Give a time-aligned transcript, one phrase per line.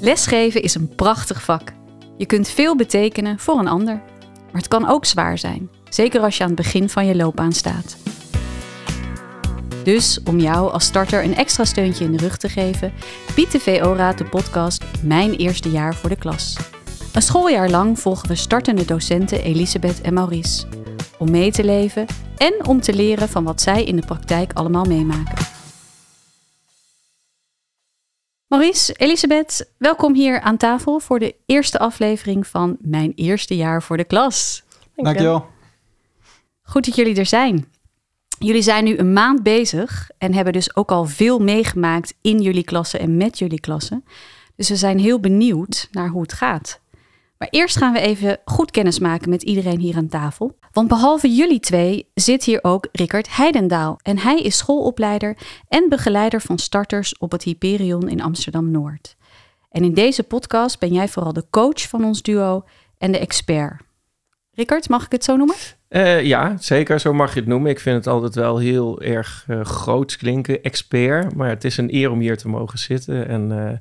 [0.00, 1.72] Lesgeven is een prachtig vak.
[2.16, 3.94] Je kunt veel betekenen voor een ander.
[4.52, 7.52] Maar het kan ook zwaar zijn, zeker als je aan het begin van je loopbaan
[7.52, 7.96] staat.
[9.84, 12.92] Dus om jou als starter een extra steuntje in de rug te geven,
[13.34, 16.56] biedt de VO-raad de podcast Mijn Eerste Jaar voor de Klas.
[17.12, 20.66] Een schooljaar lang volgen we startende docenten Elisabeth en Maurice.
[21.18, 22.06] Om mee te leven
[22.36, 25.55] en om te leren van wat zij in de praktijk allemaal meemaken.
[28.46, 33.96] Maurice, Elisabeth, welkom hier aan tafel voor de eerste aflevering van Mijn Eerste Jaar voor
[33.96, 34.62] de Klas.
[34.94, 35.46] Dankjewel.
[36.62, 37.66] Goed dat jullie er zijn.
[38.38, 42.64] Jullie zijn nu een maand bezig en hebben dus ook al veel meegemaakt in jullie
[42.64, 44.04] klassen en met jullie klassen.
[44.56, 46.80] Dus we zijn heel benieuwd naar hoe het gaat.
[47.38, 50.58] Maar eerst gaan we even goed kennis maken met iedereen hier aan tafel.
[50.72, 53.98] Want behalve jullie twee zit hier ook Rickert Heidendaal.
[54.02, 55.36] En hij is schoolopleider
[55.68, 59.16] en begeleider van starters op het Hyperion in Amsterdam-Noord.
[59.70, 62.64] En in deze podcast ben jij vooral de coach van ons duo
[62.98, 63.80] en de expert.
[64.52, 65.56] Rickert, mag ik het zo noemen?
[65.88, 67.00] Uh, ja, zeker.
[67.00, 67.70] Zo mag je het noemen.
[67.70, 71.34] Ik vind het altijd wel heel erg uh, klinken, expert.
[71.34, 73.28] Maar het is een eer om hier te mogen zitten.
[73.28, 73.80] En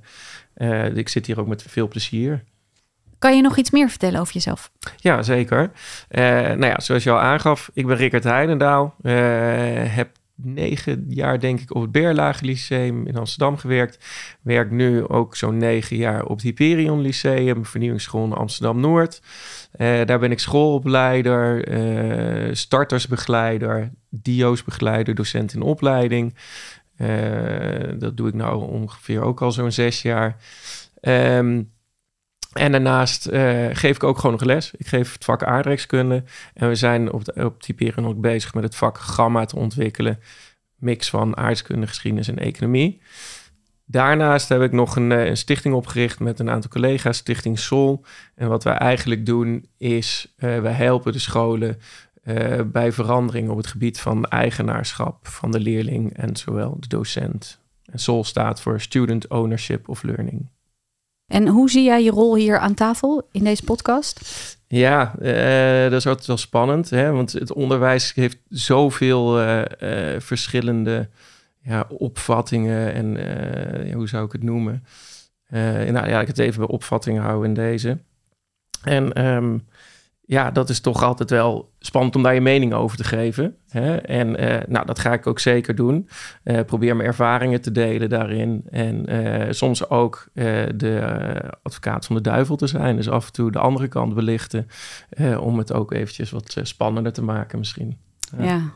[0.56, 2.44] uh, ik zit hier ook met veel plezier.
[3.20, 4.72] Kan je nog iets meer vertellen over jezelf?
[4.98, 5.72] Ja, zeker.
[6.10, 8.96] nou ja, zoals je al aangaf, ik ben Rickert Heidendaal.
[9.02, 14.06] heb negen jaar, denk ik, op het Berlage Lyceum in Amsterdam gewerkt.
[14.42, 19.22] Werk nu ook zo'n negen jaar op het Hyperion Lyceum, vernieuwingsschool in Amsterdam-Noord.
[19.78, 21.70] Uh, daar ben ik schoolopleider,
[22.48, 26.36] uh, startersbegeleider, dio's-begeleider, docent in opleiding.
[26.98, 27.10] Uh,
[27.98, 30.38] dat doe ik nou ongeveer ook al zo'n zes jaar.
[31.02, 31.74] Um,
[32.56, 34.72] en daarnaast uh, geef ik ook gewoon nog les.
[34.78, 36.24] Ik geef het vak aardrijkskunde.
[36.54, 40.20] En we zijn op, op Typeren ook bezig met het vak gamma te ontwikkelen.
[40.76, 43.02] Mix van aardrijkskunde, geschiedenis en economie.
[43.86, 48.06] Daarnaast heb ik nog een, een, stichting opgericht met een aantal collega's, Stichting Sol.
[48.36, 51.80] En wat wij eigenlijk doen is, uh, wij helpen de scholen
[52.66, 57.60] bij verandering op het gebied van eigenaarschap van de leerling en zowel de docent.
[57.86, 60.50] En Sol staat voor Student Ownership of Learning.
[61.28, 64.20] En hoe zie jij je rol hier aan tafel in deze podcast?
[64.68, 67.12] Ja, uh, dat is altijd wel spannend, hè?
[67.12, 71.10] want het onderwijs heeft zoveel uh, uh, verschillende
[71.62, 74.86] ja, opvattingen en hoe zou ik het noemen?
[75.50, 77.98] nou ja, ik het even bij opvattingen houden in deze.
[78.84, 79.66] En um,
[80.28, 83.56] ja, dat is toch altijd wel spannend om daar je mening over te geven.
[83.68, 83.96] Hè?
[83.96, 86.10] En uh, nou, dat ga ik ook zeker doen.
[86.44, 88.64] Uh, probeer mijn ervaringen te delen daarin.
[88.70, 90.28] En uh, soms ook
[90.76, 91.02] de
[91.64, 92.96] advocaat van de duivel te zijn.
[92.96, 94.68] Dus af en toe de andere kant belichten.
[95.40, 97.98] om het ook eventjes wat spannender te maken misschien.
[98.38, 98.74] ja.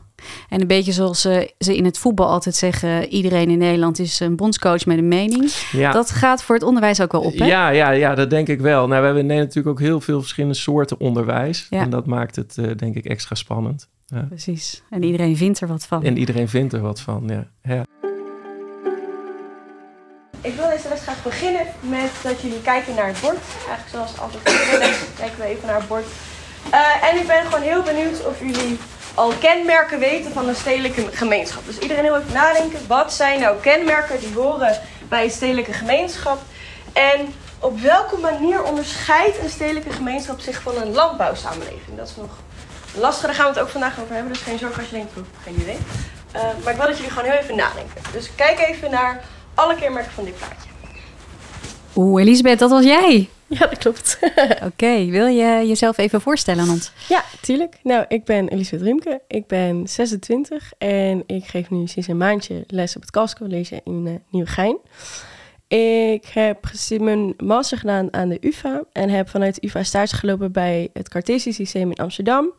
[0.50, 4.20] En een beetje zoals ze, ze in het voetbal altijd zeggen: iedereen in Nederland is
[4.20, 5.52] een bondscoach met een mening.
[5.72, 5.92] Ja.
[5.92, 7.38] Dat gaat voor het onderwijs ook wel op.
[7.38, 7.46] Hè?
[7.46, 8.88] Ja, ja, ja, dat denk ik wel.
[8.88, 11.68] Nou, we hebben in Nederland natuurlijk ook heel veel verschillende soorten onderwijs.
[11.70, 11.82] Ja.
[11.82, 13.88] En dat maakt het, uh, denk ik, extra spannend.
[14.06, 14.22] Ja.
[14.22, 14.84] Precies.
[14.90, 16.04] En iedereen vindt er wat van.
[16.04, 17.48] En iedereen vindt er wat van, ja.
[17.62, 17.84] ja.
[20.42, 23.38] Ik wil deze les graag beginnen met dat jullie kijken naar het bord.
[23.68, 24.44] Eigenlijk zoals altijd
[25.18, 26.06] kijken we even naar het bord.
[26.74, 28.78] Uh, en ik ben gewoon heel benieuwd of jullie
[29.20, 31.66] al kenmerken weten van een stedelijke gemeenschap.
[31.66, 36.42] Dus iedereen heel even nadenken, wat zijn nou kenmerken die horen bij een stedelijke gemeenschap?
[36.94, 41.98] En op welke manier onderscheidt een stedelijke gemeenschap zich van een landbouwsamenleving?
[41.98, 42.38] Dat is nog
[42.96, 44.34] lastig, daar gaan we het ook vandaag over hebben.
[44.34, 45.12] Dus geen zorg als je denkt,
[45.44, 45.78] geen idee.
[46.36, 48.02] Uh, maar ik wil dat jullie gewoon heel even nadenken.
[48.12, 50.70] Dus kijk even naar alle kenmerken van dit plaatje.
[51.96, 53.30] Oeh, Elisabeth, dat was jij.
[53.60, 54.20] Ja, dat klopt.
[54.22, 56.92] Oké, okay, wil je jezelf even voorstellen aan ons?
[57.08, 57.80] Ja, tuurlijk.
[57.84, 59.22] Nou, ik ben Elisabeth Riemke.
[59.28, 63.82] Ik ben 26 en ik geef nu sinds een maandje les op het Kals College
[63.84, 64.78] in uh, Nieuwegein.
[65.68, 70.52] Ik heb mijn master gedaan aan de UvA en heb vanuit de UvA stage gelopen
[70.52, 72.54] bij het Cartesisch Systeem in Amsterdam.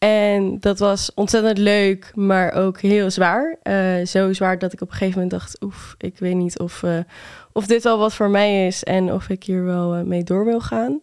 [0.00, 3.56] En dat was ontzettend leuk, maar ook heel zwaar.
[3.62, 6.82] Uh, zo zwaar dat ik op een gegeven moment dacht: oef, ik weet niet of,
[6.82, 6.98] uh,
[7.52, 10.44] of dit wel wat voor mij is en of ik hier wel uh, mee door
[10.44, 11.00] wil gaan.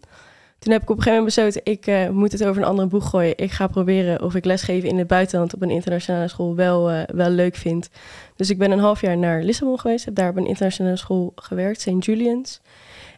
[0.59, 3.09] Toen heb ik op een gegeven moment besloten: ik moet het over een andere boeg
[3.09, 3.37] gooien.
[3.37, 7.29] Ik ga proberen of ik lesgeven in het buitenland op een internationale school wel, wel
[7.29, 7.89] leuk vind.
[8.35, 11.31] Dus ik ben een half jaar naar Lissabon geweest, heb daar op een internationale school
[11.35, 12.05] gewerkt, St.
[12.05, 12.61] Julian's.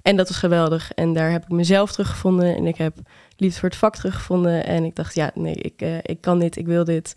[0.02, 0.92] En dat was geweldig.
[0.94, 2.98] En daar heb ik mezelf teruggevonden en ik heb
[3.38, 4.66] liefde voor het vak teruggevonden.
[4.66, 7.16] En ik dacht, ja, nee, ik, ik kan dit, ik wil dit.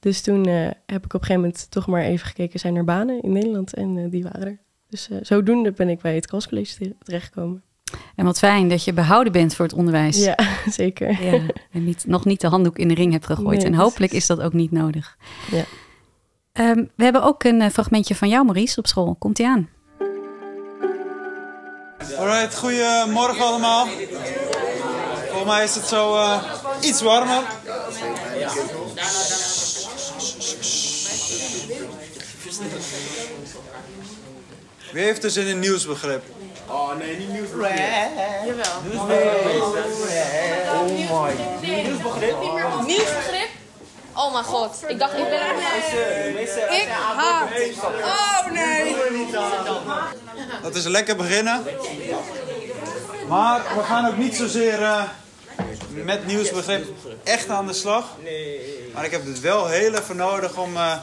[0.00, 3.22] Dus toen heb ik op een gegeven moment toch maar even gekeken, zijn er banen
[3.22, 3.74] in Nederland?
[3.74, 4.58] En die waren er.
[4.92, 7.62] Dus zodoende ben ik bij het Kalscollege terechtgekomen.
[8.16, 10.24] En wat fijn dat je behouden bent voor het onderwijs.
[10.24, 10.38] Ja,
[10.70, 11.24] zeker.
[11.24, 11.40] Ja,
[11.70, 13.58] en niet, nog niet de handdoek in de ring hebt gegooid.
[13.58, 15.16] Nee, en hopelijk is dat ook niet nodig.
[15.50, 15.64] Ja.
[16.52, 19.16] Um, we hebben ook een fragmentje van jou, Maurice, op school.
[19.18, 19.68] Komt ie aan?
[22.18, 23.86] Alright, goedemorgen allemaal.
[25.28, 26.42] Volgens mij is het zo uh,
[26.80, 27.42] iets warmer.
[34.92, 36.22] Wie heeft dus in een nieuwsbegrip?
[36.66, 37.78] Oh nee, niet nieuwsbegrip.
[38.46, 38.82] Jawel.
[38.90, 39.42] Nieuwsbegrip.
[40.72, 41.32] Oh my.
[41.60, 42.36] Nieuwsbegrip?
[42.86, 43.48] Nieuwsbegrip?
[44.14, 45.40] Oh mijn god, ik dacht ik ben...
[46.70, 47.48] Ik haat.
[48.02, 48.96] Oh nee.
[50.62, 51.64] Dat is lekker beginnen.
[53.28, 55.02] Maar we gaan ook niet zozeer uh,
[55.88, 56.86] met nieuwsbegrip
[57.24, 58.04] echt aan de slag.
[58.94, 60.96] Maar ik heb het wel heel even nodig om uh,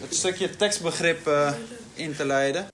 [0.00, 1.50] het stukje tekstbegrip uh,
[1.94, 2.66] in te leiden.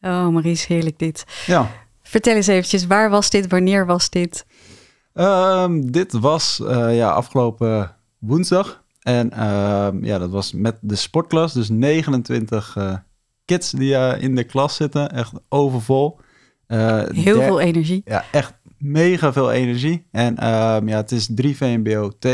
[0.00, 1.24] Oh, Maries, heerlijk dit.
[1.46, 1.70] Ja.
[2.02, 3.46] Vertel eens eventjes, waar was dit?
[3.48, 4.46] Wanneer was dit?
[5.14, 8.84] Um, dit was uh, ja, afgelopen woensdag.
[9.00, 11.52] En uh, ja, dat was met de sportklas.
[11.52, 12.94] Dus 29 uh,
[13.44, 15.12] kids die in de klas zitten.
[15.12, 16.18] Echt overvol.
[16.66, 18.02] Heel veel energie.
[18.04, 20.06] Ja, echt mega veel energie.
[20.10, 22.26] En ehm, ja, het is 3 VMBO T.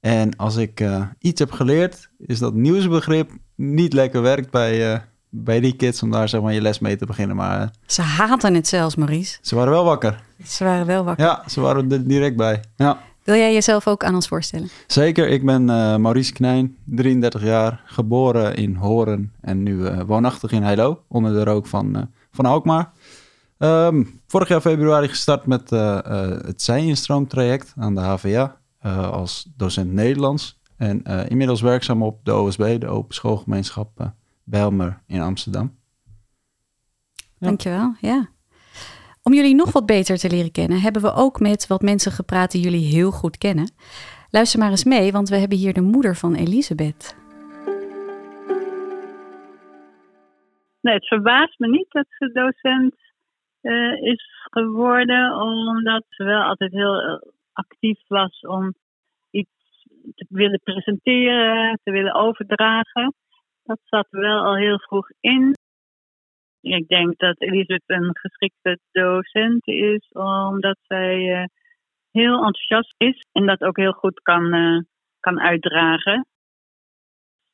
[0.00, 0.84] En als ik
[1.18, 6.28] iets heb geleerd, is dat nieuwsbegrip niet lekker werkt bij bij die kids om daar
[6.28, 7.36] zeg maar je les mee te beginnen.
[7.36, 9.38] Maar ze haten het zelfs, Maurice.
[9.42, 10.22] Ze waren wel wakker.
[10.44, 11.24] Ze waren wel wakker.
[11.24, 12.60] Ja, ze waren er direct bij.
[12.76, 12.98] Ja.
[13.24, 14.68] Wil jij jezelf ook aan ons voorstellen?
[14.86, 20.62] Zeker, ik ben uh, Maurice Knijn, 33 jaar, geboren in Horen en nu woonachtig in
[20.62, 22.90] Heilo, onder de rook van, van Alkmaar.
[23.58, 28.56] Um, vorig jaar februari gestart met het Zijinstroomtraject aan de HVA
[29.10, 30.59] als docent Nederlands.
[30.80, 34.12] En inmiddels werkzaam op de OSB, de Open Schoolgemeenschap
[34.44, 35.78] Belmer in Amsterdam.
[37.14, 37.46] Ja.
[37.46, 38.28] Dankjewel, ja.
[39.22, 42.50] Om jullie nog wat beter te leren kennen, hebben we ook met wat mensen gepraat
[42.50, 43.72] die jullie heel goed kennen.
[44.30, 47.16] Luister maar eens mee, want we hebben hier de moeder van Elisabeth.
[50.80, 52.94] Nee, het verbaast me niet dat ze docent
[53.62, 57.20] uh, is geworden, omdat ze wel altijd heel
[57.52, 58.74] actief was om
[60.14, 63.14] te willen presenteren, te willen overdragen.
[63.62, 65.54] Dat zat wel al heel vroeg in.
[66.60, 70.08] Ik denk dat Elisabeth een geschikte docent is,
[70.48, 71.44] omdat zij uh,
[72.10, 74.80] heel enthousiast is en dat ook heel goed kan, uh,
[75.20, 76.26] kan uitdragen.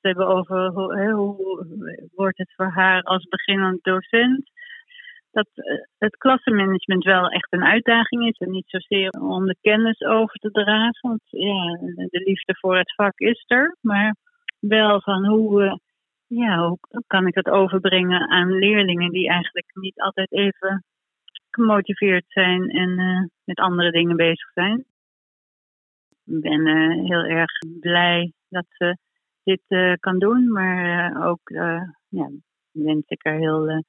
[0.01, 4.51] Ze hebben over hoe, hoe, wordt het voor haar als beginnend docent.
[5.37, 5.65] Dat uh,
[5.99, 10.51] het klassenmanagement wel echt een uitdaging is en niet zozeer om de kennis over te
[10.51, 11.09] dragen.
[11.09, 11.73] Want ja,
[12.09, 14.17] de liefde voor het vak is er, maar
[14.61, 15.81] wel van hoe
[16.27, 20.85] ja, hoe kan ik dat overbrengen aan leerlingen die eigenlijk niet altijd even
[21.51, 24.85] gemotiveerd zijn en uh, met andere dingen bezig zijn.
[26.25, 26.67] Ik ben
[27.05, 27.51] heel erg
[27.81, 28.97] blij dat ze
[29.43, 31.49] dit kan doen, maar ook
[32.09, 32.31] ja,
[32.73, 33.85] wens ik er heel,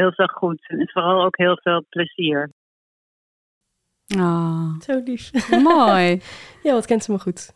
[0.00, 2.50] heel veel goed en vooral ook heel veel plezier.
[4.16, 5.50] Oh, Zo lief.
[5.62, 6.22] mooi.
[6.62, 7.50] ja, wat kent ze me goed.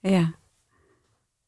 [0.00, 0.34] Ja.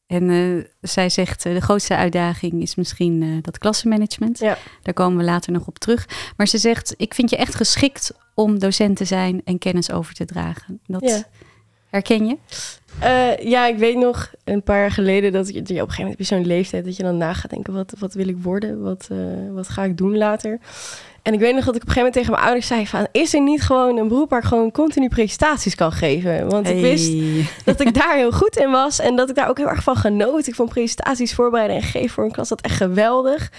[0.07, 4.39] En uh, zij zegt, uh, de grootste uitdaging is misschien uh, dat klassenmanagement.
[4.39, 4.57] Ja.
[4.81, 6.33] Daar komen we later nog op terug.
[6.37, 10.13] Maar ze zegt, ik vind je echt geschikt om docent te zijn en kennis over
[10.13, 10.79] te dragen.
[10.85, 11.23] Dat ja.
[11.89, 12.37] Herken je?
[13.49, 16.27] ja, ik weet nog een paar jaar geleden dat je, op een gegeven moment heb
[16.27, 18.81] je zo'n leeftijd dat je dan na gaat denken, wat, wat wil ik worden?
[18.81, 19.09] Wat,
[19.51, 20.59] wat ga ik doen later?
[21.21, 23.07] En ik weet nog dat ik op een gegeven moment tegen mijn ouders zei van...
[23.11, 26.49] is er niet gewoon een beroep waar ik gewoon continu presentaties kan geven?
[26.49, 27.13] Want ik wist
[27.65, 28.99] dat ik daar heel goed in was...
[28.99, 30.47] en dat ik daar ook heel erg van genoot.
[30.47, 33.51] Ik vond presentaties voorbereiden en geven voor een klas dat echt geweldig.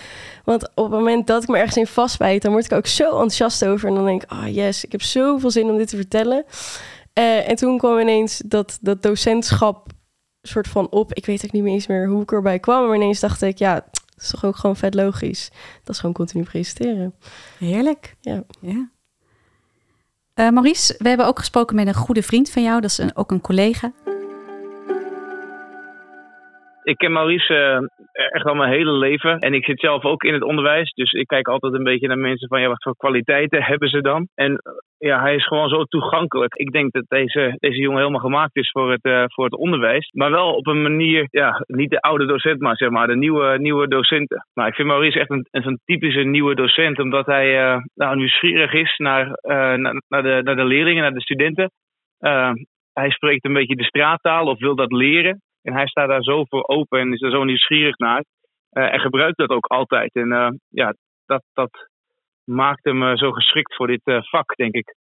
[0.45, 2.43] Want op het moment dat ik me ergens in vastbijt...
[2.43, 3.89] dan word ik ook zo enthousiast over.
[3.89, 6.45] En dan denk ik, oh yes, ik heb zoveel zin om dit te vertellen.
[7.13, 9.87] Eh, en toen kwam ineens dat, dat docentschap
[10.43, 11.15] soort van op.
[11.15, 12.87] Ik weet ook niet meer eens meer hoe ik erbij kwam.
[12.87, 15.51] Maar ineens dacht ik, ja, dat is toch ook gewoon vet logisch.
[15.85, 17.15] Dat is gewoon continu presenteren.
[17.59, 18.17] Heerlijk.
[18.21, 18.43] Ja.
[18.61, 18.91] ja.
[20.35, 22.81] Uh, Maurice, we hebben ook gesproken met een goede vriend van jou.
[22.81, 23.93] Dat is een, ook een collega.
[26.83, 29.39] Ik ken Maurice uh, echt al mijn hele leven.
[29.39, 30.93] En ik zit zelf ook in het onderwijs.
[30.93, 34.01] Dus ik kijk altijd een beetje naar mensen van ja, wat voor kwaliteiten hebben ze
[34.01, 34.29] dan?
[34.35, 34.59] En uh,
[34.99, 36.55] ja, hij is gewoon zo toegankelijk.
[36.55, 40.11] Ik denk dat deze, deze jongen helemaal gemaakt is voor het, uh, voor het onderwijs.
[40.13, 43.59] Maar wel op een manier, ja, niet de oude docent, maar zeg maar de nieuwe,
[43.59, 44.47] nieuwe docenten.
[44.55, 48.97] Nou, ik vind Maurice echt een, een typische nieuwe docent, omdat hij nou, nieuwsgierig is
[48.97, 51.71] naar, naar, naar, de, naar de leerlingen, naar de studenten.
[52.93, 55.41] hij spreekt een beetje de straattaal of wil dat leren.
[55.63, 58.25] En hij staat daar zo voor open en is er zo nieuwsgierig naar.
[58.73, 60.15] Uh, en gebruikt dat ook altijd.
[60.15, 60.95] En uh, ja,
[61.27, 61.89] dat, dat
[62.45, 64.95] maakt hem uh, zo geschikt voor dit vak, denk ik.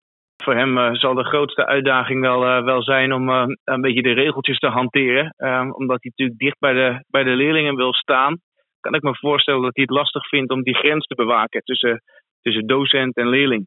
[0.44, 3.28] Voor hem zal de grootste uitdaging wel, wel zijn om
[3.64, 5.34] een beetje de regeltjes te hanteren.
[5.74, 8.38] omdat hij natuurlijk dicht bij de, bij de leerlingen wil staan.
[8.80, 12.02] Kan ik me voorstellen dat hij het lastig vindt om die grens te bewaken tussen
[12.42, 13.66] tussen docent en leerling.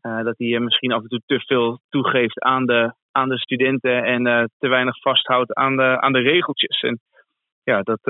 [0.00, 4.04] Eh, dat hij misschien af en toe te veel toegeeft aan de, aan de studenten
[4.04, 6.80] en eh, te weinig vasthoudt aan de, aan de regeltjes.
[6.80, 7.00] En
[7.62, 8.00] ja, dat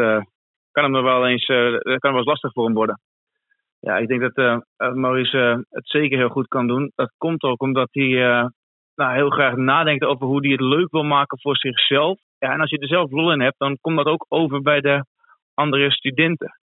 [0.72, 3.00] kan hem wel eens, dat kan wel eens lastig voor hem worden.
[3.80, 4.64] Ja, ik denk dat
[4.94, 6.92] Maurice het zeker heel goed kan doen.
[6.94, 8.50] Dat komt ook omdat hij
[8.94, 12.18] nou, heel graag nadenkt over hoe hij het leuk wil maken voor zichzelf.
[12.38, 14.80] Ja, en als je er zelf lol in hebt, dan komt dat ook over bij
[14.80, 15.04] de
[15.54, 16.58] andere studenten.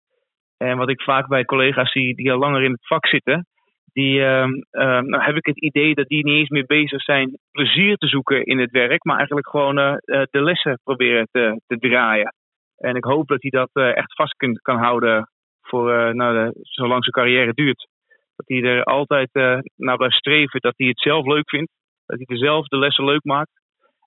[0.57, 3.47] En wat ik vaak bij collega's zie die al langer in het vak zitten,
[3.95, 7.39] die uh, uh, nou heb ik het idee dat die niet eens meer bezig zijn
[7.51, 11.79] plezier te zoeken in het werk, maar eigenlijk gewoon uh, de lessen proberen te, te
[11.79, 12.35] draaien.
[12.77, 16.59] En ik hoop dat hij dat uh, echt vast kunt, kan houden voor nou, de,
[16.63, 17.89] zolang zijn carrière duurt.
[18.37, 19.29] Dat hij er altijd
[19.77, 21.73] naar blijft streven, dat hij het zelf leuk vindt,
[22.07, 23.51] dat hij zelf de lessen leuk maakt.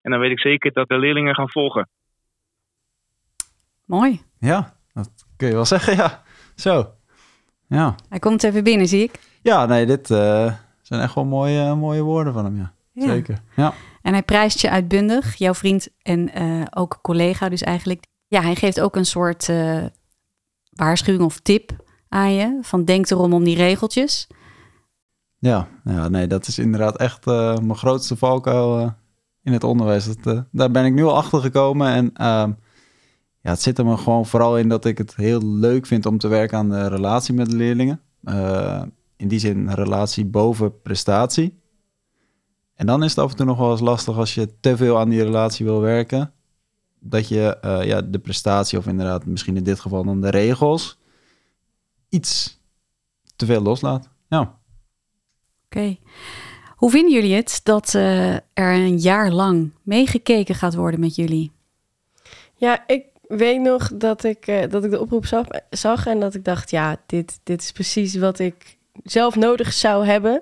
[0.02, 1.90] En dan weet ik zeker dat de leerlingen gaan volgen.
[3.86, 4.22] Mooi.
[4.40, 6.24] Ja, dat kun je wel zeggen, ja.
[6.56, 6.86] Zo.
[7.68, 7.96] Ja.
[8.10, 9.20] Hij komt even binnen, zie ik.
[9.48, 12.74] Ja, nee, dit uh, zijn echt wel mooie, mooie woorden van hem, ja.
[12.94, 13.42] Zeker.
[13.56, 13.74] Ja.
[14.02, 18.06] En hij prijst je uitbundig, jouw vriend en uh, ook collega dus eigenlijk.
[18.28, 19.84] Ja, hij geeft ook een soort uh,
[20.70, 21.72] waarschuwing of tip
[22.10, 22.60] aan je.
[22.62, 24.28] Van denk erom om die regeltjes.
[25.38, 28.94] Ja, ja nee, dat is inderdaad echt mijn grootste valkuil
[29.44, 30.16] in het onderwijs.
[30.18, 31.88] Dat, daar ben ik nu al achter gekomen.
[31.88, 32.52] En ehm,
[33.42, 36.18] ja, het zit er me gewoon vooral in dat ik het heel leuk vind om
[36.18, 38.02] te werken aan de relatie met de leerlingen.
[39.18, 41.60] In die zin relatie boven prestatie.
[42.74, 45.00] En dan is het af en toe nog wel eens lastig als je te veel
[45.00, 46.34] aan die relatie wil werken.
[47.00, 50.98] Dat je uh, ja, de prestatie, of inderdaad misschien in dit geval dan de regels,
[52.10, 52.60] iets
[53.36, 54.10] te veel loslaat.
[54.28, 54.40] Ja.
[54.42, 54.58] Oké.
[55.66, 56.00] Okay.
[56.76, 61.52] Hoe vinden jullie het dat uh, er een jaar lang meegekeken gaat worden met jullie?
[62.56, 66.34] Ja, ik weet nog dat ik, uh, dat ik de oproep zag, zag, en dat
[66.34, 70.42] ik dacht, ja, dit, dit is precies wat ik zelf nodig zou hebben.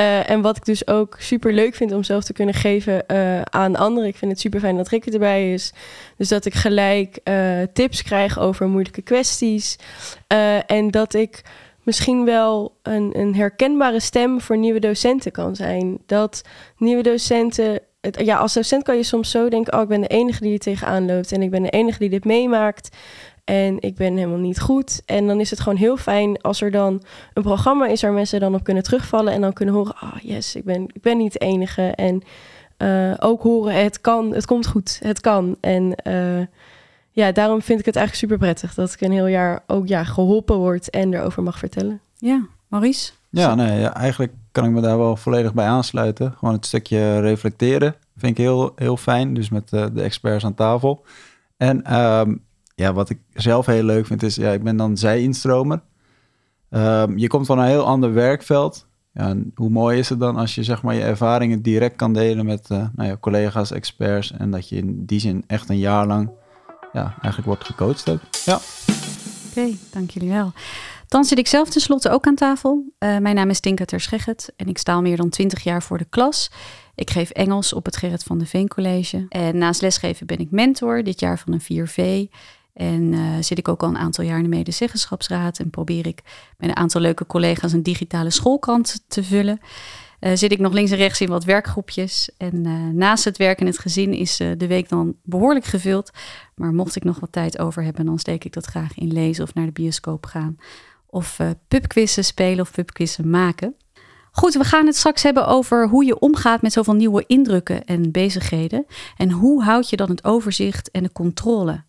[0.00, 3.42] Uh, en wat ik dus ook super leuk vind om zelf te kunnen geven uh,
[3.42, 4.08] aan anderen.
[4.08, 5.72] Ik vind het super fijn dat Rick erbij is.
[6.16, 7.18] Dus dat ik gelijk
[7.72, 9.76] tips krijg over moeilijke kwesties.
[10.66, 11.42] en dat ik
[11.82, 15.98] misschien wel een, een herkenbare stem voor nieuwe docenten kan zijn.
[16.06, 16.42] Dat
[16.76, 20.40] nieuwe docenten ja, als docent kan je soms zo denken: oh, ik ben de enige
[20.40, 22.96] die er tegenaan loopt en ik ben de enige die dit meemaakt.
[23.50, 25.02] En ik ben helemaal niet goed.
[25.06, 27.02] En dan is het gewoon heel fijn als er dan
[27.34, 30.54] een programma is waar mensen dan op kunnen terugvallen en dan kunnen horen: oh yes,
[30.54, 31.82] ik ben, ik ben niet de enige.
[31.82, 32.22] En
[32.78, 35.56] uh, ook horen: het kan, het komt goed, het kan.
[35.60, 36.46] En uh,
[37.10, 40.04] ja, daarom vind ik het eigenlijk super prettig dat ik een heel jaar ook ja,
[40.04, 42.00] geholpen word en erover mag vertellen.
[42.18, 43.12] Ja, Maurice?
[43.30, 46.34] Ja, nee, ja, eigenlijk kan ik me daar wel volledig bij aansluiten.
[46.38, 49.34] Gewoon het stukje reflecteren vind ik heel, heel fijn.
[49.34, 51.04] Dus met de, de experts aan tafel.
[51.56, 52.48] En um,
[52.80, 55.80] ja, wat ik zelf heel leuk vind is, ja, ik ben dan zij-instromer.
[56.70, 58.86] Um, je komt van een heel ander werkveld.
[59.12, 62.46] Ja, hoe mooi is het dan als je zeg maar je ervaringen direct kan delen
[62.46, 64.32] met uh, nou ja, collega's, experts.
[64.32, 66.30] En dat je in die zin echt een jaar lang
[66.92, 68.20] ja, eigenlijk wordt gecoacht ook.
[68.44, 68.60] Ja.
[69.48, 70.52] Oké, dank jullie wel.
[71.08, 72.84] Dan zit ik zelf tenslotte ook aan tafel.
[72.98, 75.98] Uh, mijn naam is Tinka Terschegget en ik sta al meer dan 20 jaar voor
[75.98, 76.50] de klas.
[76.94, 79.26] Ik geef Engels op het Gerrit van de Veen College.
[79.28, 82.30] En naast lesgeven ben ik mentor, dit jaar van een 4V.
[82.72, 85.58] En uh, zit ik ook al een aantal jaar in de medezeggenschapsraad.
[85.58, 86.22] En probeer ik
[86.58, 89.60] met een aantal leuke collega's een digitale schoolkrant te vullen.
[90.20, 92.30] Uh, zit ik nog links en rechts in wat werkgroepjes.
[92.36, 96.10] En uh, naast het werk en het gezin is de week dan behoorlijk gevuld.
[96.54, 99.44] Maar mocht ik nog wat tijd over hebben, dan steek ik dat graag in lezen
[99.44, 100.56] of naar de bioscoop gaan
[101.06, 103.74] of pubquizzen spelen of pubquizzen maken.
[104.32, 108.10] Goed, we gaan het straks hebben over hoe je omgaat met zoveel nieuwe indrukken en
[108.10, 108.86] bezigheden.
[109.16, 111.82] En hoe houd je dan het overzicht en de controle?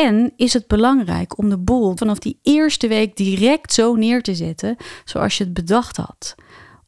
[0.00, 4.34] En is het belangrijk om de boel vanaf die eerste week direct zo neer te
[4.34, 6.34] zetten zoals je het bedacht had?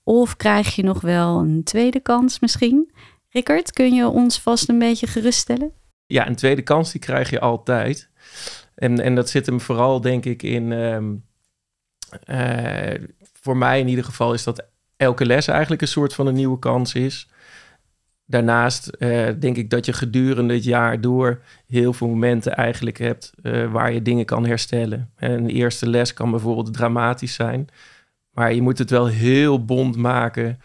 [0.03, 2.93] Of krijg je nog wel een tweede kans misschien?
[3.29, 5.73] Rickert, kun je ons vast een beetje geruststellen?
[6.07, 8.11] Ja, een tweede kans die krijg je altijd.
[8.75, 11.25] En, en dat zit hem vooral, denk ik, in um,
[12.31, 16.35] uh, voor mij in ieder geval is dat elke les eigenlijk een soort van een
[16.35, 17.29] nieuwe kans is.
[18.29, 23.33] Daarnaast uh, denk ik dat je gedurende het jaar door heel veel momenten eigenlijk hebt
[23.43, 25.11] uh, waar je dingen kan herstellen.
[25.17, 27.69] Een eerste les kan bijvoorbeeld dramatisch zijn,
[28.31, 30.61] maar je moet het wel heel bond maken.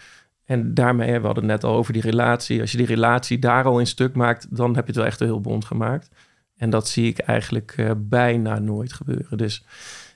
[0.46, 2.62] En daarmee, we hadden het net al over die relatie.
[2.62, 5.20] Als je die relatie daar al in stuk maakt, dan heb je het wel echt
[5.20, 6.10] heel bond gemaakt.
[6.58, 9.38] En dat zie ik eigenlijk bijna nooit gebeuren.
[9.38, 9.66] Dus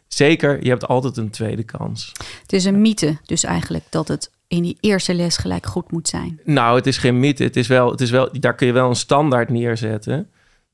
[0.07, 2.11] zeker, je hebt altijd een tweede kans.
[2.41, 6.07] Het is een mythe dus eigenlijk dat het in die eerste les gelijk goed moet
[6.07, 6.39] zijn.
[6.43, 7.43] Nou, het is geen mythe.
[7.43, 10.29] Het is wel, het is wel, daar kun je wel een standaard neerzetten.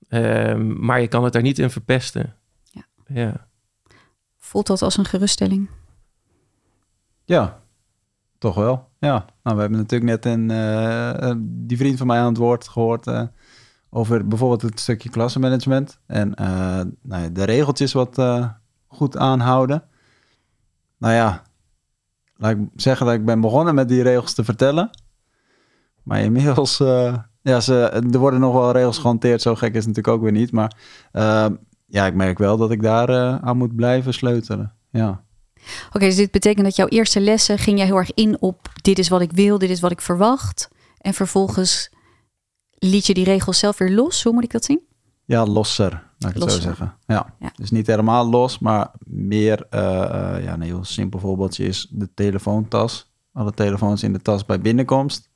[0.10, 2.36] Um, maar je kan het daar niet in verpesten.
[2.64, 2.86] Ja.
[3.08, 3.48] ja.
[4.38, 5.70] Voelt dat als een geruststelling?
[7.26, 7.62] Ja,
[8.38, 8.90] toch wel.
[9.00, 12.38] Ja, nou, we hebben natuurlijk net een, eh, eh, die vriend van mij aan het
[12.38, 13.24] woord gehoord eh,
[13.90, 18.50] over bijvoorbeeld het stukje klassenmanagement en eh, nou ja, de regeltjes wat eh,
[18.88, 19.84] goed aanhouden.
[20.98, 21.44] Nou ja,
[22.42, 24.90] laat ik zeggen dat ik ben begonnen met die regels te vertellen.
[26.04, 27.74] Maar inmiddels, eh, ja, ze,
[28.12, 29.42] er worden nog wel regels gehanteerd.
[29.42, 30.52] Zo gek is het natuurlijk ook weer niet.
[30.52, 30.78] Maar
[31.12, 31.46] eh,
[31.86, 34.74] ja, ik merk wel dat ik daar eh, aan moet blijven sleutelen.
[34.92, 35.24] Ja.
[35.88, 39.00] Oké, dus dit betekent dat jouw eerste lessen ging jij heel erg in op dit
[39.00, 40.70] is wat ik wil, dit is wat ik verwacht.
[40.98, 41.92] En vervolgens
[42.72, 44.24] liet je die regels zelf weer los.
[44.24, 44.82] Hoe moet ik dat zien?
[45.26, 46.96] Ja, losser, laat ik het zo zeggen.
[47.06, 47.34] Ja.
[47.40, 47.52] Ja.
[47.56, 52.14] Dus niet helemaal los, maar meer, eh, eh, ja, een heel simpel voorbeeldje is de
[52.14, 53.12] telefoontas.
[53.34, 55.30] Alle telefoons in de tas bij binnenkomst.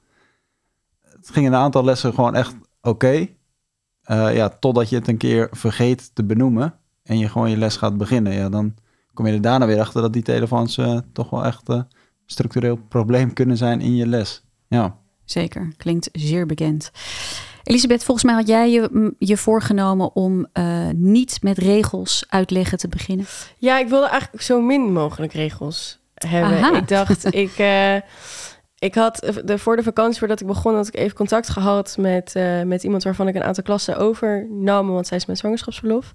[1.02, 3.28] Het ging in een aantal lessen gewoon echt oké.
[4.02, 6.74] Eh, ja, totdat je het een keer vergeet te benoemen
[7.04, 8.34] en je gewoon je les gaat beginnen.
[8.34, 8.76] Ja, dan
[9.14, 10.80] kom je er daarna weer achter dat die telefoons
[11.14, 11.82] toch wel echt eh,
[12.26, 14.44] structureel probleem kunnen zijn in je les.
[14.68, 14.98] Ja.
[15.26, 16.92] Zeker, klinkt zeer bekend.
[17.66, 18.72] Elisabeth, volgens mij had jij
[19.18, 23.26] je, voorgenomen om eh, niet met regels uitleggen te beginnen.
[23.58, 26.58] Ja, ik wilde eigenlijk zo min mogelijk regels hebben.
[26.58, 26.78] Aha.
[26.78, 27.96] Ik dacht, ik, eh,
[28.80, 32.36] ik had de, voor de vakantie, voordat ik begon, had ik even contact gehad met,
[32.36, 36.14] eh, met iemand waarvan ik een aantal klassen overnam, want zij is met zwangerschapsverlof.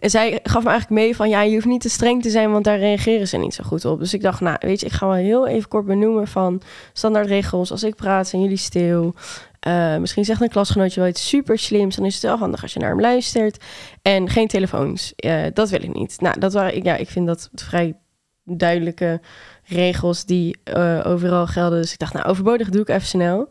[0.00, 2.50] En zij gaf me eigenlijk mee van, ja, je hoeft niet te streng te zijn,
[2.50, 3.98] want daar reageren ze niet zo goed op.
[3.98, 6.60] Dus ik dacht, nou, weet je, ik ga wel heel even kort benoemen van
[6.92, 7.70] standaardregels.
[7.70, 9.14] Als ik praat, zijn jullie stil.
[9.64, 11.96] Eh, misschien zegt een klasgenootje wel iets super slims.
[11.96, 13.64] Dan is het wel handig als je naar hem luistert.
[14.02, 15.12] En geen telefoons.
[15.16, 16.20] Eh, dat wil ik niet.
[16.20, 17.96] Nou, dat waren, ja, ik vind dat vrij
[18.44, 19.20] duidelijke
[19.64, 21.80] regels die eh, overal gelden.
[21.80, 23.48] Dus ik dacht, nou, overbodig doe ik even snel.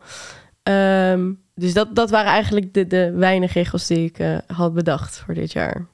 [0.62, 5.34] Ehm, dus dat, dat waren eigenlijk de, de weinig regels die ik had bedacht voor
[5.34, 5.86] dit jaar.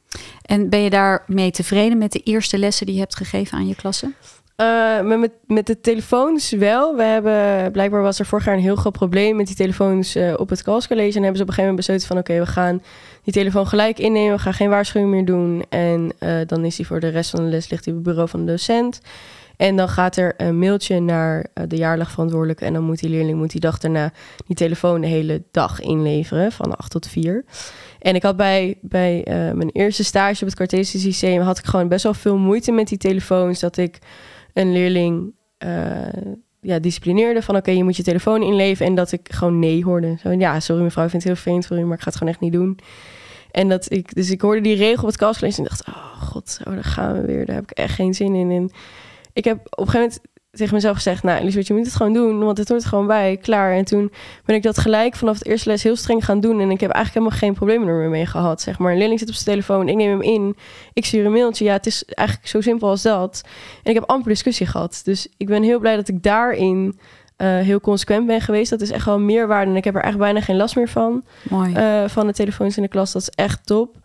[0.42, 3.74] En ben je daarmee tevreden met de eerste lessen die je hebt gegeven aan je
[3.74, 4.12] klasse?
[4.61, 6.97] Eh, met, met, de telefoons wel.
[6.97, 10.35] We hebben, blijkbaar was er vorig jaar een heel groot probleem met die telefoons eh,
[10.37, 10.87] op het College.
[10.88, 12.83] En hebben ze op een gegeven moment besloten van oké, we gaan
[13.23, 14.37] die telefoon gelijk innemen.
[14.37, 15.64] We gaan geen waarschuwing meer doen.
[15.68, 18.09] En eh, dan is die voor de rest van de les ligt die op het
[18.09, 19.01] bureau van de docent.
[19.57, 22.64] En dan gaat er een mailtje naar de jaarlag verantwoordelijke.
[22.64, 24.12] En dan moet die leerling moet die dag daarna
[24.46, 26.53] die telefoon de hele dag inleveren.
[26.53, 27.44] Van 8 tot 4.
[27.99, 31.40] En ik had bij, bij mijn eerste stage op het Cartesisch Lyceum...
[31.40, 33.61] had ik gewoon best wel veel moeite met die telefoons.
[33.61, 33.99] Dat ik
[34.54, 36.06] een leerling eh,
[36.60, 37.56] ja, disciplineerde van...
[37.56, 38.86] oké, je moet je telefoon inleveren.
[38.86, 40.16] En dat ik gewoon nee hoorde.
[40.22, 41.84] Zo, ja, sorry mevrouw, ik vind het heel vervelend voor u...
[41.84, 42.78] maar ik ga het gewoon echt niet doen.
[43.50, 45.88] En dat ik, dus ik hoorde die regel op het kastlezen en dacht...
[45.88, 47.46] oh god, oh, daar gaan we weer.
[47.46, 48.50] Daar heb ik echt geen zin in.
[48.50, 48.70] En
[49.32, 51.22] ik heb op een gegeven moment tegen mezelf gezegd...
[51.22, 53.36] nou, Elisabeth, je moet het gewoon doen, want het hoort er gewoon bij.
[53.36, 53.72] Klaar.
[53.72, 54.12] En toen
[54.44, 56.60] ben ik dat gelijk vanaf het eerste les heel streng gaan doen.
[56.60, 58.60] En ik heb eigenlijk helemaal geen problemen er meer mee gehad.
[58.60, 60.56] Zeg maar, een leerling zit op zijn telefoon, ik neem hem in.
[60.92, 61.64] Ik stuur een mailtje.
[61.64, 63.42] Ja, het is eigenlijk zo simpel als dat.
[63.82, 65.00] En ik heb amper discussie gehad.
[65.04, 66.98] Dus ik ben heel blij dat ik daarin...
[67.36, 68.70] eh, heel consequent ben geweest.
[68.70, 69.70] Dat is echt wel meerwaarde.
[69.70, 71.24] En ik heb er echt bijna geen last meer van.
[71.50, 71.74] Mooi.
[71.74, 73.12] eh, van de telefoons in de klas.
[73.12, 73.96] Dat is echt top.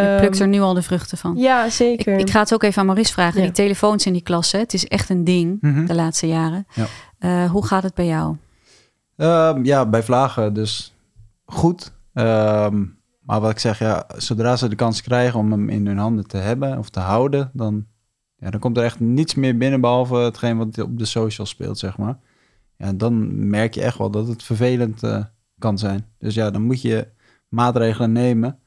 [0.00, 1.36] Je plukt er Ehm, nu al de vruchten van.
[1.36, 2.12] Ja, zeker.
[2.14, 3.38] Ik, ik ga het ook even aan Maurice vragen.
[3.40, 3.44] Ja.
[3.46, 5.86] Die telefoons in die klasse, het is echt een ding Mhm.
[5.86, 6.66] de laatste jaren.
[6.74, 6.86] Ja.
[7.18, 8.36] Eh, hoe gaat het bij jou?
[9.16, 10.94] Ehm, ja, bij vlagen dus
[11.44, 11.92] goed.
[12.12, 12.84] Ehm,
[13.20, 16.26] maar wat ik zeg, ja, zodra ze de kans krijgen om hem in hun handen
[16.26, 17.86] te hebben of te houden, dan,
[18.36, 21.78] ja, dan komt er echt niets meer binnen behalve hetgeen wat op de social speelt,
[21.78, 22.18] zeg maar.
[22.76, 25.24] Ja, dan merk je echt wel dat het vervelend eh,
[25.58, 26.06] kan zijn.
[26.18, 27.08] Dus ja, dan moet je
[27.48, 28.58] maatregelen nemen.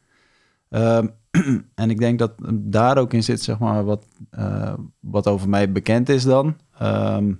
[0.70, 1.08] Ehm,
[1.76, 5.72] en ik denk dat daar ook in zit, zeg maar, wat, eh, wat over mij
[5.72, 6.56] bekend is dan.
[6.78, 7.34] Ehm,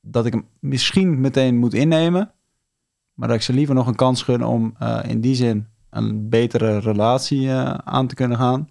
[0.00, 2.32] dat ik hem misschien meteen moet innemen.
[3.14, 6.28] Maar dat ik ze liever nog een kans gun om eh, in die zin een
[6.28, 8.68] betere relatie eh, aan te kunnen gaan.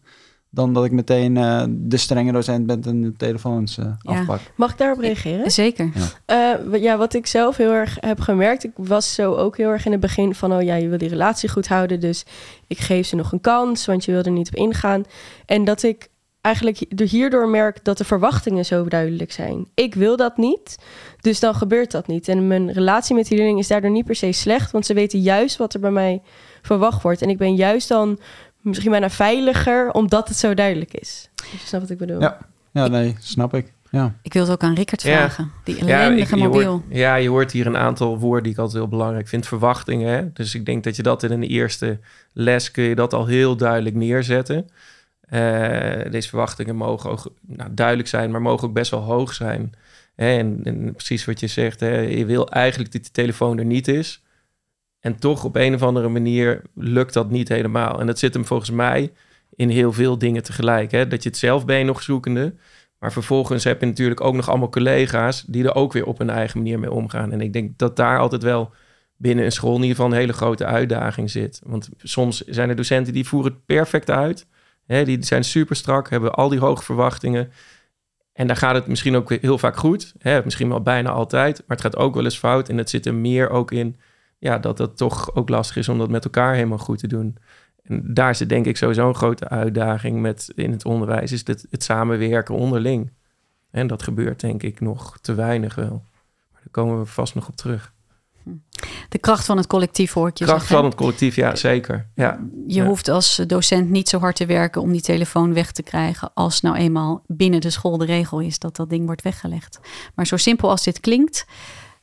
[0.54, 4.20] Dan dat ik meteen eh, de strenge docent ben en de telefoons eh, Ja.
[4.20, 4.40] afpak.
[4.56, 5.52] Mag ik daarop reageren?
[5.52, 5.90] Zeker.
[6.26, 9.70] Eh, w- ja, wat ik zelf heel erg heb gemerkt, ik was zo ook heel
[9.70, 12.26] erg in het begin van, oh ja, je wil die relatie goed houden, dus
[12.68, 15.04] ik geef ze nog een kans, want je wil er niet op ingaan.
[15.46, 16.08] En dat ik
[16.42, 19.68] eigenlijk hi- hierdoor merk dat de verwachtingen zo duidelijk zijn.
[19.74, 20.76] Ik wil dat niet,
[21.20, 22.28] dus dan gebeurt dat niet.
[22.28, 25.20] En mijn relatie met die leerling is daardoor niet per se slecht, want ze weten
[25.20, 26.22] juist wat er bij mij
[26.62, 27.22] verwacht wordt.
[27.22, 28.20] En ik ben juist dan
[28.62, 31.30] misschien bijna veiliger, omdat het zo duidelijk is.
[31.36, 32.22] Dus je snapt wat ik bedoel.
[32.22, 32.38] Ja,
[32.72, 33.74] ja nee, snap ik.
[33.92, 34.16] Ja.
[34.22, 35.18] Ik wil het ook aan Rickert Ja.
[35.18, 35.52] vragen.
[35.64, 36.70] Die Ja, ellendige ik- je mobiel.
[36.72, 39.48] Hoort, ja, je hoort hier een aantal woorden die ik altijd heel belangrijk vind.
[39.48, 40.14] Verwachtingen.
[40.14, 40.32] Hè?
[40.34, 42.00] Dus ik denk dat je dat in een eerste
[42.34, 44.68] les kun je dat al heel duidelijk neerzetten.
[45.22, 49.74] Eh, deze verwachtingen mogen ook nou, duidelijk zijn, maar mogen ook best wel hoog zijn.
[50.16, 50.38] Hè?
[50.38, 52.00] En, en precies wat je zegt, hè?
[52.00, 54.24] je wil eigenlijk dat de telefoon er niet is.
[55.02, 58.00] En toch op een of andere manier lukt dat niet helemaal.
[58.00, 59.12] En dat zit hem volgens mij
[59.56, 60.92] in heel veel dingen tegelijk.
[60.92, 61.08] Hè?
[61.08, 62.54] Dat je het zelf ben nog zoekende.
[63.00, 66.30] Maar vervolgens heb je natuurlijk ook nog allemaal collega's die er ook weer op een
[66.30, 67.32] eigen manier mee omgaan.
[67.32, 68.74] En ik denk dat daar altijd wel
[69.18, 71.62] binnen een school in ieder geval een hele grote uitdaging zit.
[71.66, 74.48] Want soms zijn er docenten die voeren het perfect uit.
[74.86, 77.52] Hè, die zijn super strak, hebben al die hoge verwachtingen.
[78.34, 80.14] En daar gaat het misschien ook heel vaak goed.
[80.20, 81.58] Hè, misschien wel bijna altijd.
[81.58, 82.70] Maar het gaat ook wel eens fout.
[82.70, 84.00] En het zit er meer ook in
[84.42, 87.38] ja, dat het toch ook lastig is om dat met elkaar helemaal goed te doen.
[87.84, 91.66] En daar zit denk ik sowieso een grote uitdaging met in het onderwijs, is het,
[91.70, 93.12] het samenwerken onderling.
[93.72, 96.04] En dat gebeurt denk ik nog te weinig wel.
[96.52, 97.94] Maar daar komen we vast nog op terug.
[99.10, 100.78] De kracht van het collectief hoor ik je Kracht zeggen.
[100.78, 102.08] van het collectief, ja zeker.
[102.16, 102.40] Ja.
[102.68, 102.86] Je Ja.
[102.86, 106.32] hoeft als docent niet zo hard te werken om die telefoon weg te krijgen.
[106.34, 109.80] Als nou eenmaal binnen de school de regel is dat dat ding wordt weggelegd.
[110.16, 111.46] Maar zo simpel als dit klinkt,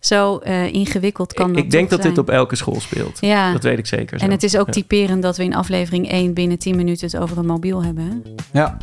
[0.00, 3.18] zo eh, ingewikkeld kan dat Ik denk dat dit op elke school speelt.
[3.20, 3.52] Ja.
[3.52, 4.12] Dat weet ik zeker.
[4.20, 4.30] En zo.
[4.30, 4.72] het is ook Ja.
[4.72, 8.04] typerend dat we in aflevering 1 binnen 10 minuten het over een mobiel hebben.
[8.04, 8.32] Hè?
[8.60, 8.76] Ja.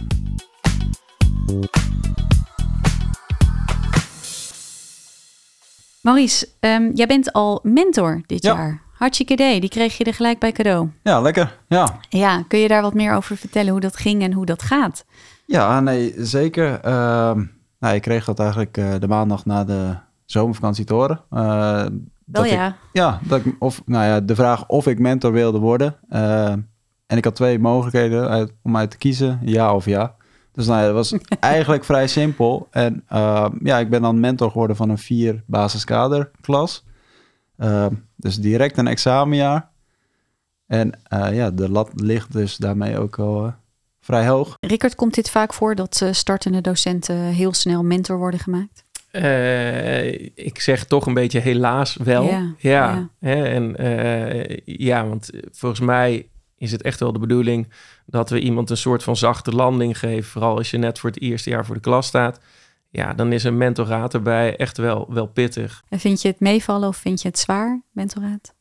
[6.02, 8.54] Maurice, ehm, jij bent al mentor dit Ja.
[8.54, 8.82] jaar.
[8.94, 10.90] Hartstikke idee, die kreeg je er gelijk bij cadeau.
[11.04, 11.58] Ja, lekker.
[11.68, 12.00] Ja.
[12.10, 15.06] Ja, kun je daar wat meer over vertellen hoe dat ging en hoe dat gaat?
[15.46, 16.80] Ja, nee, zeker.
[16.80, 17.44] Ehm,
[17.80, 19.96] nou, ik kreeg dat eigenlijk eh, de maandag na de
[20.26, 21.22] zomervakantie te horen.
[21.30, 21.86] Eh,
[22.26, 22.76] dat ik- ja.
[22.94, 25.96] ja, dat ik, of, nou ja, de vraag of ik mentor wilde worden.
[26.10, 26.52] Eh,
[27.06, 30.16] en ik had twee mogelijkheden uit, om uit te kiezen, ja of ja.
[30.52, 32.68] Dus nou ja, dat was eigenlijk vrij simpel.
[32.72, 36.84] En ehm, ja, ik ben dan mentor geworden van een vier basiskaderklas.
[38.16, 39.70] Dus direct een examenjaar.
[40.68, 43.52] En eh, ja, de lat ligt dus daarmee ook al eh,
[44.00, 44.58] vrij hoog.
[44.60, 48.85] Rickert, komt dit vaak voor dat eh, startende docenten heel snel mentor worden gemaakt?
[49.16, 52.24] Eh, ik zeg toch een beetje helaas wel.
[52.24, 53.10] Ja, Ja, ja.
[53.20, 53.44] Hè?
[53.44, 57.72] En eh, ja, want volgens mij is het echt wel de bedoeling
[58.06, 60.32] dat we iemand een soort van zachte landing geven.
[60.32, 62.40] Vooral als je net voor het eerste jaar voor de klas staat.
[62.90, 65.84] Ja, dan is een mentoraat erbij echt wel, wel pittig.
[65.90, 68.56] En vind je het meevallen of vind je het zwaar, mentoraat?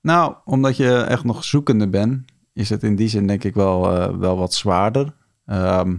[0.00, 3.92] Nou, omdat je echt nog zoekende bent, is het in die zin denk ik wel,
[3.92, 5.14] eh, wel wat zwaarder.
[5.46, 5.96] Ehm,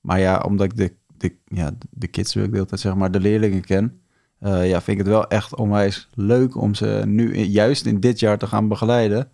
[0.00, 2.94] maar ja, omdat ik de, de, ja, de kids, wil ik de hele tijd zeg
[2.94, 4.00] maar, de leerlingen ken,
[4.38, 8.00] eh, ja, vind ik het wel echt onwijs leuk om ze nu in- juist in
[8.00, 9.28] dit jaar te gaan begeleiden.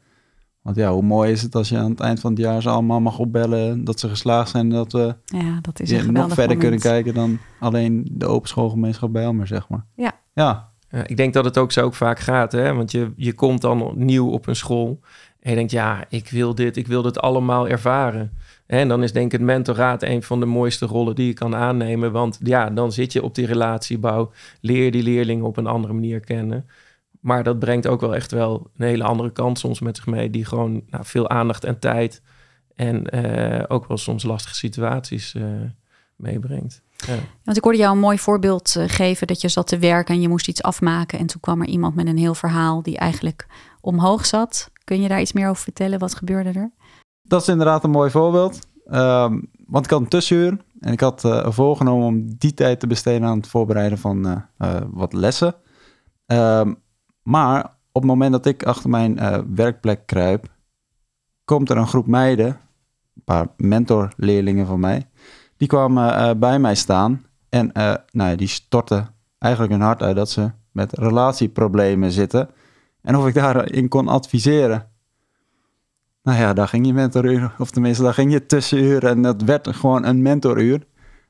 [0.63, 2.69] Want ja, hoe mooi is het als je aan het eind van het jaar ze
[2.69, 6.13] allemaal mag opbellen dat ze geslaagd zijn en dat we Ja, dat is ja, een
[6.13, 6.61] nog verder moment.
[6.61, 9.85] kunnen kijken dan alleen de open schoolgemeenschap bij Elmer, zeg maar.
[9.97, 10.13] Ja.
[10.35, 12.75] Ja, Ja, ik denk dat het ook zo ook vaak gaat, hè?
[12.75, 15.01] want je, je komt dan nieuw op een school
[15.41, 18.33] en je denkt, ja, ik wil dit, ik wil dit allemaal ervaren.
[18.67, 21.55] En dan is denk ik het mentoraat een van de mooiste rollen die je kan
[21.55, 25.93] aannemen, want ja, dan zit je op die relatiebouw, leer die leerlingen op een andere
[25.93, 26.67] manier kennen.
[27.21, 30.31] Maar dat brengt ook wel echt wel een hele andere kant soms met zich mee,
[30.31, 32.23] die gewoon nou, veel aandacht en tijd
[32.75, 35.45] en eh, ook wel soms lastige situaties eh,
[36.17, 36.83] meebrengt.
[36.97, 37.19] Ja.
[37.45, 40.21] Want ik hoorde jou een mooi voorbeeld eh, geven dat je zat te werken en
[40.21, 41.19] je moest iets afmaken.
[41.19, 43.47] En toen kwam er iemand met een heel verhaal die eigenlijk
[43.81, 44.71] omhoog zat.
[44.85, 45.99] Kun je daar iets meer over vertellen?
[45.99, 46.71] Wat gebeurde er?
[47.29, 48.67] Dat is inderdaad een mooi voorbeeld.
[48.87, 52.87] Ehm, want ik had een tussenuur en ik had eh, voorgenomen om die tijd te
[52.87, 55.55] besteden aan het voorbereiden van eh, eh, wat lessen.
[56.27, 56.75] Ehm,
[57.23, 59.19] maar op het moment dat ik achter mijn
[59.55, 60.55] werkplek kruip,
[61.45, 65.09] komt er een groep meiden, een paar mentorleerlingen van mij,
[65.57, 67.71] die kwamen bij mij staan en
[68.11, 69.09] nou ja, die stortten
[69.39, 72.51] eigenlijk hun hart uit dat ze met relatieproblemen zitten
[73.03, 74.96] en of ik daarin kon adviseren.
[76.27, 79.69] Nou ja, daar ging je mentoruur, of tenminste, daar ging je tussenuur en dat werd
[79.77, 80.87] gewoon een mentoruur.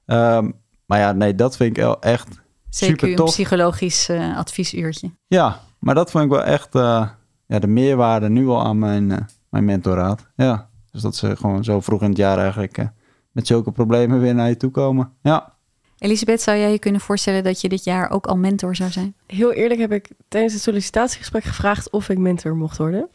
[0.07, 0.51] Ehm,
[0.87, 2.29] maar ja, nee, dat vind ik wel echt
[2.69, 3.31] Zeker super een tof.
[3.31, 5.11] psychologisch eh, adviesuurtje.
[5.27, 7.09] Ja, maar dat vond ik wel echt eh,
[7.47, 9.19] ja, de meerwaarde nu al aan mijn, eh,
[9.51, 10.27] mijn mentoraat.
[10.37, 12.89] Ja, dus dat ze gewoon zo vroeg in het jaar eigenlijk
[13.33, 15.13] met zulke problemen weer naar je toe komen.
[15.23, 15.56] Ja.
[15.99, 19.15] Elisabeth, zou jij je kunnen voorstellen dat je dit jaar ook al mentor zou zijn?
[19.27, 23.09] Heel eerlijk heb ik tijdens het sollicitatiegesprek gevraagd of ik mentor mocht worden.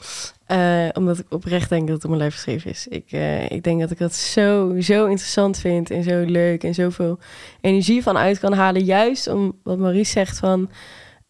[0.45, 2.87] Eh, omdat ik oprecht denk dat het op mijn lijf geschreven is.
[2.87, 6.73] Ik, eh, ik denk dat ik dat zo, zo interessant vind en zo leuk en
[6.73, 7.19] zoveel
[7.61, 8.83] energie van uit kan halen.
[8.83, 10.69] Juist om wat Maurice zegt van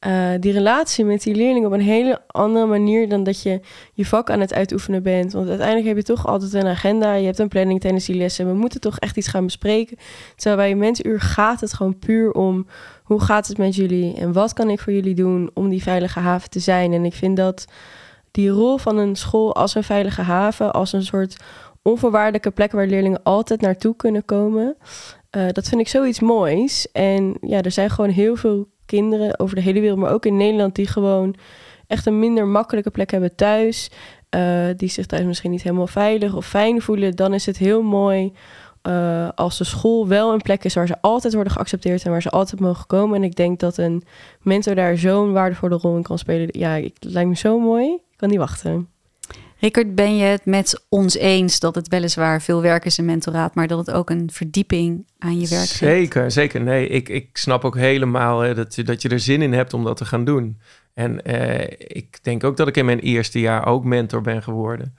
[0.02, 3.60] eh, die relatie met die leerling op een hele andere manier dan dat je
[3.94, 5.34] je vak aan het uitoefenen bent.
[5.34, 7.14] Want uiteindelijk heb je toch altijd een agenda.
[7.14, 8.48] Je hebt een planning tijdens die lessen.
[8.48, 9.98] We moeten toch echt iets gaan bespreken.
[10.36, 12.68] Terwijl bij je mensuur gaat het gewoon puur om
[13.04, 16.20] hoe gaat het met jullie en wat kan ik voor jullie doen om die veilige
[16.20, 16.94] haven te zijn.
[16.94, 17.66] En ik vind dat
[18.32, 21.38] die rol van een school als een veilige haven, als een soort
[21.82, 24.76] onvoorwaardelijke plek waar leerlingen altijd naartoe kunnen komen,
[25.30, 26.92] eh, dat vind ik zoiets moois.
[26.92, 30.38] En ja, er zijn gewoon heel veel kinderen over de hele wereld, maar ook in
[30.38, 31.36] Nederland, die gewoon
[31.88, 33.90] echt een minder makkelijke plek hebben thuis.
[34.30, 37.16] eh, die zich thuis misschien niet helemaal veilig of fijn voelen.
[37.16, 38.34] Dan is het heel mooi
[38.82, 42.22] eh, als de school wel een plek is waar ze altijd worden geaccepteerd en waar
[42.22, 43.16] ze altijd mogen komen.
[43.16, 44.04] En ik denk dat een
[44.42, 46.48] mentor daar zo'n waardevolle rol in kan spelen.
[46.52, 47.94] Ja, het lijkt me zo mooi.
[47.94, 48.88] Ik kan niet wachten.
[49.62, 53.56] Rickert, ben je het met ons eens dat het weliswaar veel werk is een mentoraat,
[53.56, 55.76] maar dat het ook een verdieping aan je werk geeft?
[55.76, 56.62] Zeker, zeker.
[56.62, 59.74] Nee, ik, ik snap ook helemaal hè, dat, je- dat je er zin in hebt
[59.74, 60.60] om dat te gaan doen.
[60.94, 64.96] En eh, ik denk ook dat ik in mijn eerste jaar ook mentor ben geworden.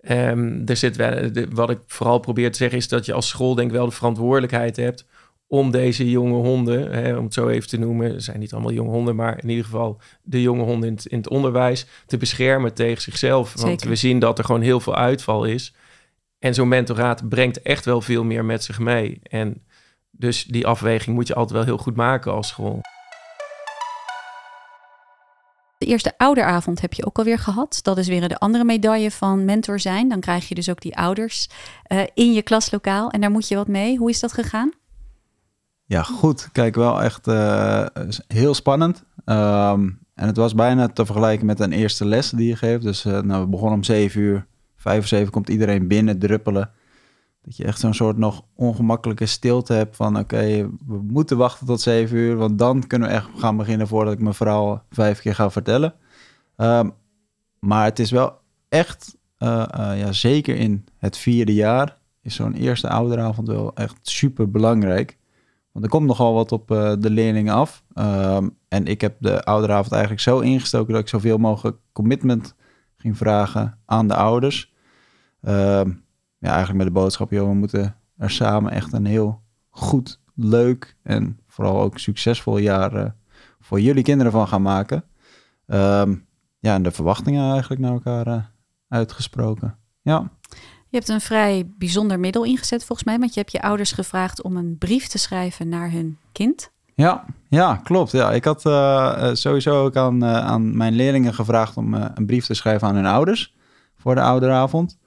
[0.00, 3.54] Ehm, er zit wel, wat ik vooral probeer te zeggen is dat je als school
[3.54, 5.04] denk wel de verantwoordelijkheid hebt
[5.46, 8.72] om deze jonge honden, hè, om het zo even te noemen, het zijn niet allemaal
[8.72, 12.16] jonge honden, maar in ieder geval de jonge honden in het, in het onderwijs, te
[12.16, 13.54] beschermen tegen zichzelf.
[13.60, 15.74] Want we zien dat er gewoon heel veel uitval is.
[16.38, 19.20] En zo'n mentoraat brengt echt wel veel meer met zich mee.
[19.22, 19.64] En
[20.10, 22.80] dus die afweging moet je altijd wel heel goed maken als school.
[25.78, 27.78] De eerste ouderavond heb je ook alweer gehad.
[27.82, 30.08] Dat is weer de andere medaille van mentor zijn.
[30.08, 31.48] Dan krijg je dus ook die ouders
[31.82, 33.96] eh, in je klaslokaal en daar moet je wat mee.
[33.96, 34.72] Hoe is dat gegaan?
[35.86, 36.48] Ja, goed.
[36.52, 37.86] Kijk, wel echt eh,
[38.26, 39.04] heel spannend.
[39.24, 42.82] Ehm, en het was bijna te vergelijken met een eerste les die je geeft.
[42.82, 44.46] Dus eh, nou, we begonnen om 7 uur.
[44.76, 46.70] Vijf of zeven komt iedereen binnen druppelen.
[47.42, 50.18] Dat je echt zo'n soort nog ongemakkelijke stilte hebt van...
[50.18, 52.36] oké, we moeten wachten tot 7 uur...
[52.36, 55.94] want dan kunnen we echt gaan beginnen voordat ik mijn verhaal vijf keer ga vertellen.
[56.56, 56.90] Ehm,
[57.58, 61.98] maar het is wel echt, eh, ja, zeker in het vierde jaar...
[62.22, 65.15] is zo'n eerste ouderavond wel echt super belangrijk...
[65.76, 67.84] Want er komt nogal wat op eh, de leerlingen af.
[67.94, 72.54] Ehm, en ik heb de ouderavond eigenlijk zo ingestoken dat ik zoveel mogelijk commitment
[72.96, 74.72] ging vragen aan de ouders.
[75.42, 75.90] Ehm,
[76.38, 80.96] ja, eigenlijk met de boodschap, joh, we moeten er samen echt een heel goed, leuk
[81.02, 83.10] en vooral ook succesvol jaar eh,
[83.60, 85.04] voor jullie kinderen van gaan maken.
[85.66, 86.14] Ehm,
[86.58, 88.42] ja, en de verwachtingen eigenlijk naar elkaar eh,
[88.88, 89.78] uitgesproken.
[90.02, 90.30] Ja.
[90.88, 94.42] Je hebt een vrij bijzonder middel ingezet volgens mij, want je hebt je ouders gevraagd
[94.42, 96.70] om een brief te schrijven naar hun kind.
[96.96, 98.10] Ja, ja, klopt.
[98.10, 102.26] Ja, ik had eh, eh, sowieso ook aan, eh, aan mijn leerlingen gevraagd om een
[102.26, 103.54] brief te schrijven aan hun ouders
[103.96, 104.98] voor de ouderavond.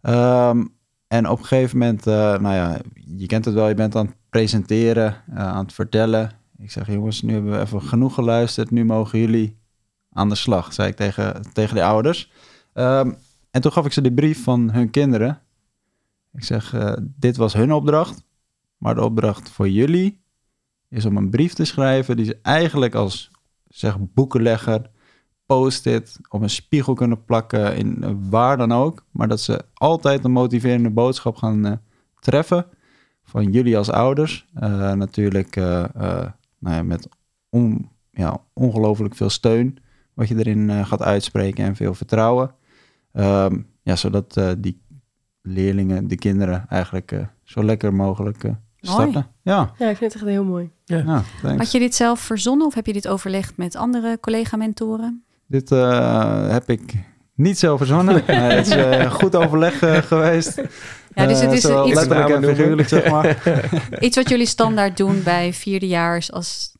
[0.00, 0.64] Ehm,
[1.06, 2.80] en op een gegeven moment, nou ja,
[3.16, 6.30] je kent het wel, je bent aan het presenteren, aan het vertellen.
[6.58, 9.58] Ik zeg, jongens, nu hebben we even genoeg geluisterd, nu mogen jullie
[10.12, 12.30] aan de slag, zei ik tegen, tegen de ouders.
[12.72, 13.10] Ehm,
[13.54, 15.42] en toen gaf ik ze de brief van hun kinderen.
[16.32, 18.24] Ik zeg, eh, dit was hun opdracht,
[18.76, 20.20] maar de opdracht voor jullie
[20.88, 23.30] is om een brief te schrijven die ze eigenlijk als
[23.68, 24.90] zeg boekenlegger,
[25.46, 29.04] post-it, op een spiegel kunnen plakken, in waar dan ook.
[29.10, 31.72] Maar dat ze altijd een motiverende boodschap gaan eh,
[32.20, 32.66] treffen
[33.22, 34.46] van jullie als ouders.
[34.54, 37.08] Eh, natuurlijk nou ja, met
[37.48, 39.78] on, ja, ongelooflijk veel steun
[40.14, 42.54] wat je erin gaat uitspreken en veel vertrouwen.
[43.14, 44.82] Ehm, ja, zodat eh, die
[45.42, 48.50] leerlingen, de kinderen eigenlijk eh, zo lekker mogelijk eh,
[48.80, 49.26] starten.
[49.42, 49.72] Ja.
[49.78, 50.70] Ja, ik vind het echt heel mooi.
[50.84, 51.22] Ja.
[51.56, 55.24] Had je dit zelf verzonnen of heb je dit overlegd met andere collega-mentoren?
[55.46, 56.94] Dit eh, heb ik
[57.34, 58.22] niet zo verzonnen.
[58.26, 60.62] Nee, het is eh, goed overleg geweest.
[61.14, 63.42] Ja, dus het is iets- letterlijk en figuurlijk, zeg maar.
[64.00, 66.72] Iets wat jullie standaard doen bij vierdejaars als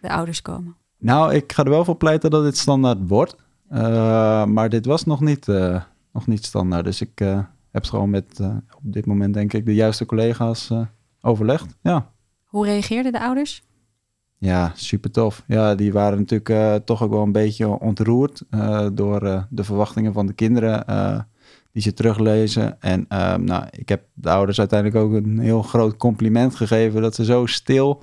[0.00, 0.76] de ouders komen.
[0.98, 3.36] nou, ik ga er wel voor pleiten dat dit standaard wordt.
[3.72, 5.82] Eh, maar dit was nog niet, eh,
[6.12, 6.84] nog niet standaard.
[6.84, 7.34] Dus ik eh,
[7.70, 8.40] heb het gewoon met,
[8.76, 10.70] op dit moment denk ik, de juiste collega's
[11.20, 11.76] overlegd.
[11.82, 12.10] Ja.
[12.44, 13.62] Hoe reageerden de ouders?
[14.38, 15.44] Ja, super tof.
[15.46, 18.42] Ja, die waren natuurlijk toch ook wel een beetje ontroerd
[18.92, 20.84] door de verwachtingen van de kinderen
[21.72, 22.80] die ze teruglezen.
[22.80, 27.14] En ehm, nou, ik heb de ouders uiteindelijk ook een heel groot compliment gegeven dat
[27.14, 28.02] ze zo stil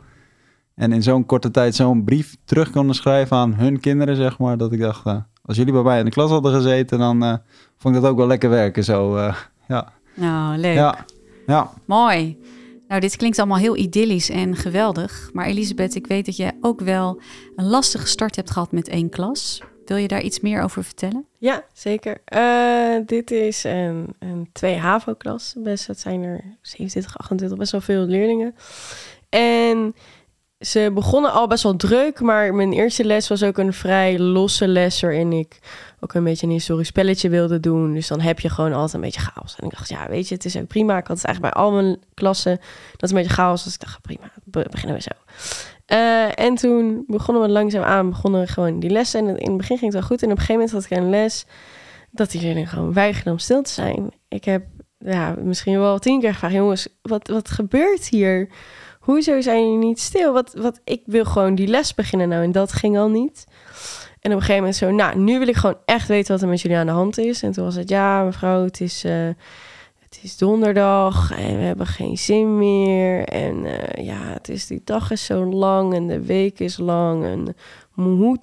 [0.76, 4.58] en in zo'n korte tijd zo'n brief terug konden schrijven aan hun kinderen, zeg maar.
[4.58, 5.04] Dat ik dacht,
[5.50, 7.36] als jullie bij mij in de klas hadden gezeten, dan eh,
[7.78, 8.84] vond ik dat ook wel lekker werken.
[8.84, 9.36] Zo, eh,
[9.68, 9.94] ja.
[10.14, 10.76] Nou, leuk.
[10.76, 11.06] Ja.
[11.48, 11.72] ja.
[11.86, 12.38] Mooi.
[12.88, 15.30] Nou, dit klinkt allemaal heel idyllisch en geweldig.
[15.34, 17.22] Maar Elisabeth, ik weet dat je ook wel
[17.56, 19.62] een lastige start hebt gehad met één klas.
[19.86, 21.26] Wil je daar iets meer over vertellen?
[21.38, 22.22] Ja, zeker.
[22.26, 25.56] Eh, dit is een, een 2 HAVO-klas.
[25.58, 28.56] Best, dat zijn er 27, 28, best wel veel leerlingen.
[29.30, 29.96] En
[30.60, 34.68] ze begonnen al best wel druk, maar mijn eerste les was ook een vrij losse
[34.68, 35.60] les waarin ik
[36.00, 37.94] ook een beetje een historisch spelletje wilde doen.
[37.94, 39.56] Dus dan heb je gewoon altijd een beetje chaos.
[39.56, 40.98] En ik dacht, ja, weet je, het is ook prima.
[40.98, 42.56] Ik had het eigenlijk bij al mijn klassen
[42.92, 43.74] dat het een beetje chaos was.
[43.74, 45.36] Ik dacht, prima, be- beginnen we zo.
[45.86, 49.28] Eh, en toen begonnen we langzaam aan, begonnen gewoon die lessen.
[49.28, 50.24] En in het begin ging het wel goed.
[50.24, 51.46] En op een gegeven moment had ik een les
[52.12, 54.12] dat leerlingen gewoon weigerden om stil te zijn.
[54.28, 54.64] Ik heb
[54.98, 58.50] ja, misschien wel tien keer gevraagd, jongens, wat, wat gebeurt hier?
[59.10, 60.34] Hoezo zijn jullie niet stil?
[60.34, 63.46] Wat, wat, ik wil gewoon die les beginnen nou en dat ging al niet.
[64.20, 66.48] En op een gegeven moment zo, nou, nu wil ik gewoon echt weten wat er
[66.48, 67.44] met jullie aan de hand is.
[67.44, 69.28] En toen was het, ja, mevrouw, het is, eh,
[70.00, 73.24] het is donderdag en we hebben geen zin meer.
[73.24, 77.24] En eh, ja, het is, die dag is zo lang en de week is lang.
[77.24, 77.56] En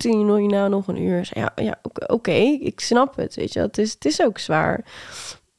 [0.02, 1.28] hij nog nou nog een uur?
[1.32, 3.60] Ja, ja oké, oké, ik snap het, weet je.
[3.60, 4.84] Het is, het is ook zwaar.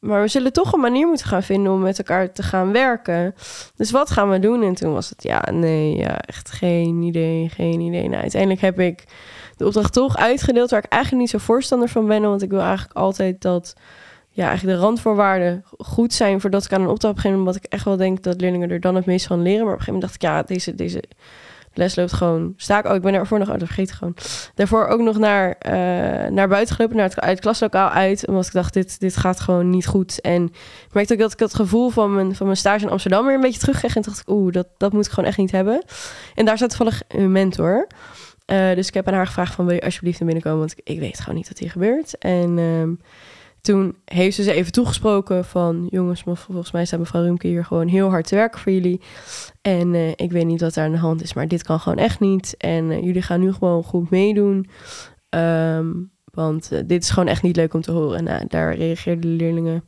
[0.08, 3.36] Maar we zullen toch een manier moeten gaan vinden om met elkaar te gaan werken.
[3.76, 4.64] Dus wat gaan we doen?
[4.64, 8.10] En toen was het, ja, nee, ja, echt geen idee, geen idee.
[8.10, 9.04] Nou, uiteindelijk heb ik
[9.58, 12.22] de opdracht toch uitgedeeld, waar ik eigenlijk niet zo voorstander van ben.
[12.22, 13.76] Want ik wil eigenlijk altijd dat
[14.30, 17.36] ja, eigenlijk de randvoorwaarden goed zijn voordat ik aan een opdracht begin.
[17.36, 19.66] Omdat ik echt wel denk dat leerlingen er dan het meest van leren.
[19.66, 21.04] Maar op een gegeven moment dacht ik, ja, deze, deze
[21.78, 22.54] les loopt gewoon.
[22.58, 24.16] Sta ik ook, ik ben ervoor nog, oh, dat vergeet ik gewoon.
[24.56, 25.72] Daarvoor ook nog naar, uh,
[26.32, 28.28] naar buiten gelopen, naar het, uit klaslokaal uit.
[28.28, 30.22] Omdat ik dacht, dit, dit gaat gewoon niet goed.
[30.22, 30.44] En
[30.88, 33.36] ik merkte ook dat ik het gevoel van mijn, van mijn stage in Amsterdam weer
[33.36, 33.96] een beetje terugkreeg.
[33.96, 35.84] En dacht ik, oeh, dat, dat moet ik gewoon echt niet hebben.
[36.36, 37.88] En daar zat toevallig een mentor.
[38.46, 40.60] Uh, dus ik heb aan haar gevraagd van, wil je alsjeblieft naar binnen komen?
[40.60, 42.18] Want ik, ik weet gewoon niet wat hier gebeurt.
[42.18, 42.58] En...
[42.58, 43.06] Uh,
[43.62, 45.88] toen heeft ze ze even toegesproken van...
[45.90, 49.02] jongens, maar volgens mij staat mevrouw Rumke hier gewoon heel hard te werken voor jullie.
[49.62, 51.98] En uh, ik weet niet wat er aan de hand is, maar dit kan gewoon
[51.98, 52.56] echt niet.
[52.58, 54.70] En uh, jullie gaan nu gewoon goed meedoen.
[55.30, 58.24] Um, want uh, dit is gewoon echt niet leuk om te horen.
[58.24, 59.82] Nou, daar reageerden de leerlingen een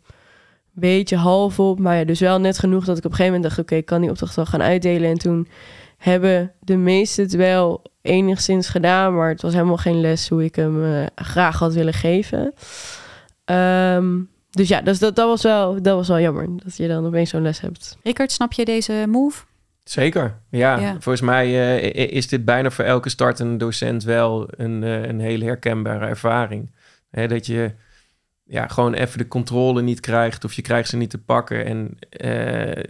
[0.74, 1.80] beetje half op.
[1.80, 3.68] Maar ja, dus wel net genoeg dat ik op een gegeven moment dacht...
[3.68, 5.10] oké, ik kan die opdracht wel gaan uitdelen.
[5.10, 5.48] En toen
[5.98, 9.16] hebben de meesten het wel enigszins gedaan...
[9.16, 12.54] maar het was helemaal geen les hoe ik hem graag had willen geven...
[13.52, 17.06] Um, dus ja, dus dat, dat, was wel, dat was wel jammer dat je dan
[17.06, 17.98] opeens zo'n les hebt.
[18.04, 19.44] Rickard, snap je deze move?
[19.84, 20.80] Zeker, ja.
[20.80, 20.92] ja.
[20.92, 25.46] Volgens mij uh, is dit bijna voor elke startende docent wel een, uh, een hele
[25.46, 26.72] herkenbare ervaring.
[27.10, 27.72] Hè, dat je
[28.44, 31.66] ja, gewoon even de controle niet krijgt of je krijgt ze niet te pakken.
[31.66, 32.84] En uh,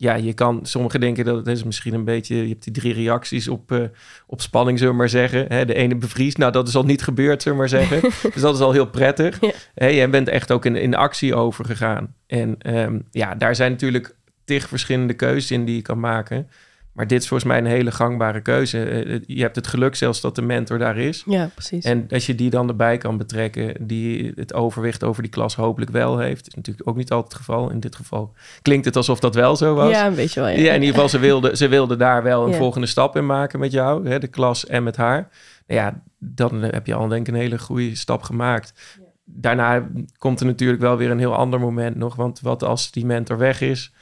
[0.00, 2.94] ja, je kan, sommigen denken dat het is misschien een beetje, je hebt die drie
[2.94, 3.84] reacties op, uh,
[4.26, 5.46] op spanning, zullen we maar zeggen.
[5.48, 8.00] Hè, de ene bevriest, nou dat is al niet gebeurd, zullen we maar zeggen.
[8.32, 9.40] dus dat is al heel prettig.
[9.40, 9.50] Ja.
[9.74, 12.14] Hè, jij bent echt ook in, in actie overgegaan.
[12.26, 16.48] En um, ja, daar zijn natuurlijk tig verschillende keuzes in die je kan maken.
[16.92, 18.78] Maar dit is volgens mij een hele gangbare keuze.
[19.26, 21.22] Je hebt het geluk zelfs dat de mentor daar is.
[21.26, 21.84] Ja, precies.
[21.84, 25.90] En als je die dan erbij kan betrekken, die het overwicht over die klas hopelijk
[25.90, 27.70] wel heeft, is natuurlijk ook niet altijd het geval.
[27.70, 29.90] In dit geval klinkt het alsof dat wel zo was.
[29.90, 30.48] Ja, een beetje wel.
[30.48, 32.56] Ja, ja in ieder geval, ze wilde, ze wilde daar wel een ja.
[32.56, 35.28] volgende stap in maken met jou, hè, de klas en met haar.
[35.66, 38.72] Nou ja, dan heb je al denk ik een hele goede stap gemaakt.
[38.98, 39.04] Ja.
[39.24, 42.14] Daarna komt er natuurlijk wel weer een heel ander moment nog.
[42.14, 43.92] Want wat als die mentor weg is?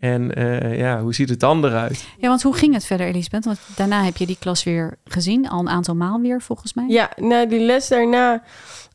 [0.00, 2.06] En uh, ja, hoe ziet het dan eruit?
[2.18, 3.44] Ja, want hoe ging het verder, Elisabeth?
[3.44, 6.84] Want daarna heb je die klas weer gezien, al een aantal maal weer volgens mij.
[6.88, 8.42] Ja, nou die les daarna.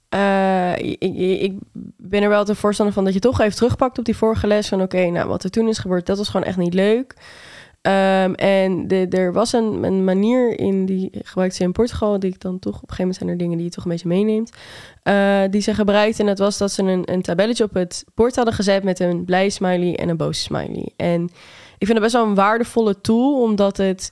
[0.10, 1.02] Uh, ik,
[1.42, 1.54] ik,
[1.98, 4.68] ben er wel te voorstander van dat je toch even terugpakt op die vorige les.
[4.68, 7.16] Van oké, okay, nou wat er toen is gebeurd, dat was gewoon echt niet leuk.
[7.88, 12.42] Um, en er was een, een, manier in, die gebruikte ze in Portugal, die ik
[12.42, 14.52] dan toch, op een gegeven moment zijn er dingen die je toch een beetje meeneemt,
[15.04, 16.22] uh, die ze gebruikte.
[16.22, 19.26] En dat was dat ze een, een tabelletje op het bord hadden gezet met een
[19.26, 20.94] blij smiley en een boze smiley.
[20.96, 21.24] En
[21.78, 24.12] ik vind het best wel een waardevolle tool, omdat het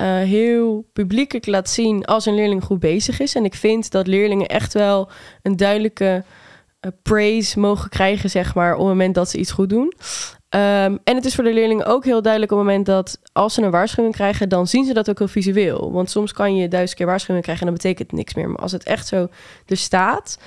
[0.00, 3.34] uh, heel publiekelijk laat zien als een leerling goed bezig is.
[3.34, 5.08] En ik vind dat leerlingen echt wel
[5.42, 6.24] een duidelijke
[6.80, 9.92] uh, praise mogen krijgen, zeg maar, op het moment dat ze iets goed doen.
[10.54, 13.54] Um, en het is voor de leerlingen ook heel duidelijk op het moment dat als
[13.54, 15.92] ze een waarschuwing krijgen, dan zien ze dat ook heel visueel.
[15.92, 18.48] Want soms kan je duizend keer waarschuwing krijgen en dan betekent het niks meer.
[18.48, 19.28] Maar als het echt zo
[19.66, 20.38] er staat,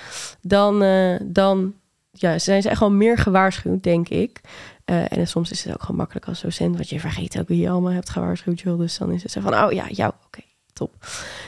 [0.42, 1.74] dan, uh, dan
[2.12, 4.42] ja, zijn ze echt wel meer gewaarschuwd, denk ik.
[4.86, 7.62] Uh, en soms is het ook gewoon makkelijk als docent, want je vergeet ook wie
[7.62, 8.60] je allemaal hebt gewaarschuwd.
[8.60, 8.80] Joh.
[8.80, 10.42] Dus dan is het zo van, oh ja, jou, oké,
[10.74, 10.94] top.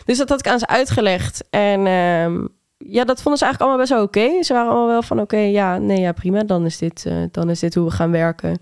[0.06, 1.43] Dus dat had ik aan ze uitgelegd.
[1.50, 4.43] En um, ja, dat vonden ze eigenlijk allemaal best wel oké.
[4.43, 6.43] Ze waren allemaal wel van oké, ja, nee, ja, prima.
[6.43, 8.61] Dan is dit, uh, dan is dit hoe we gaan werken.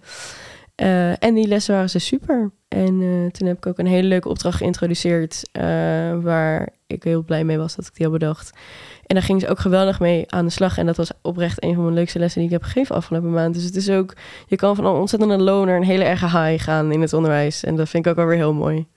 [0.82, 2.52] Uh, en die lessen waren ze super.
[2.68, 5.50] En uh, toen heb ik ook een hele leuke opdracht geïntroduceerd.
[6.22, 8.52] waar ik heel blij mee was dat ik die had bedacht.
[9.06, 10.78] En daar ging ze ook geweldig mee aan de slag.
[10.78, 13.54] En dat was oprecht een van mijn leukste lessen die ik heb gegeven afgelopen maand.
[13.54, 14.14] Dus het is ook,
[14.48, 17.64] je kan van een ontzettende low naar een hele erge high gaan in het onderwijs.
[17.64, 18.88] En dat vind ik ook alweer heel mooi.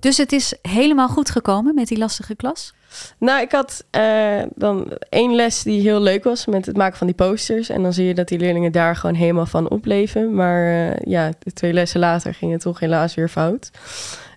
[0.00, 2.74] Dus het is helemaal goed gekomen met die lastige klas?
[3.18, 7.06] Nou, ik had uh, dan één les die heel leuk was met het maken van
[7.06, 7.68] die posters.
[7.68, 10.34] En dan zie je dat die leerlingen daar gewoon helemaal van opleven.
[10.34, 13.70] Maar uh, ja, de twee lessen later ging het toch helaas weer fout.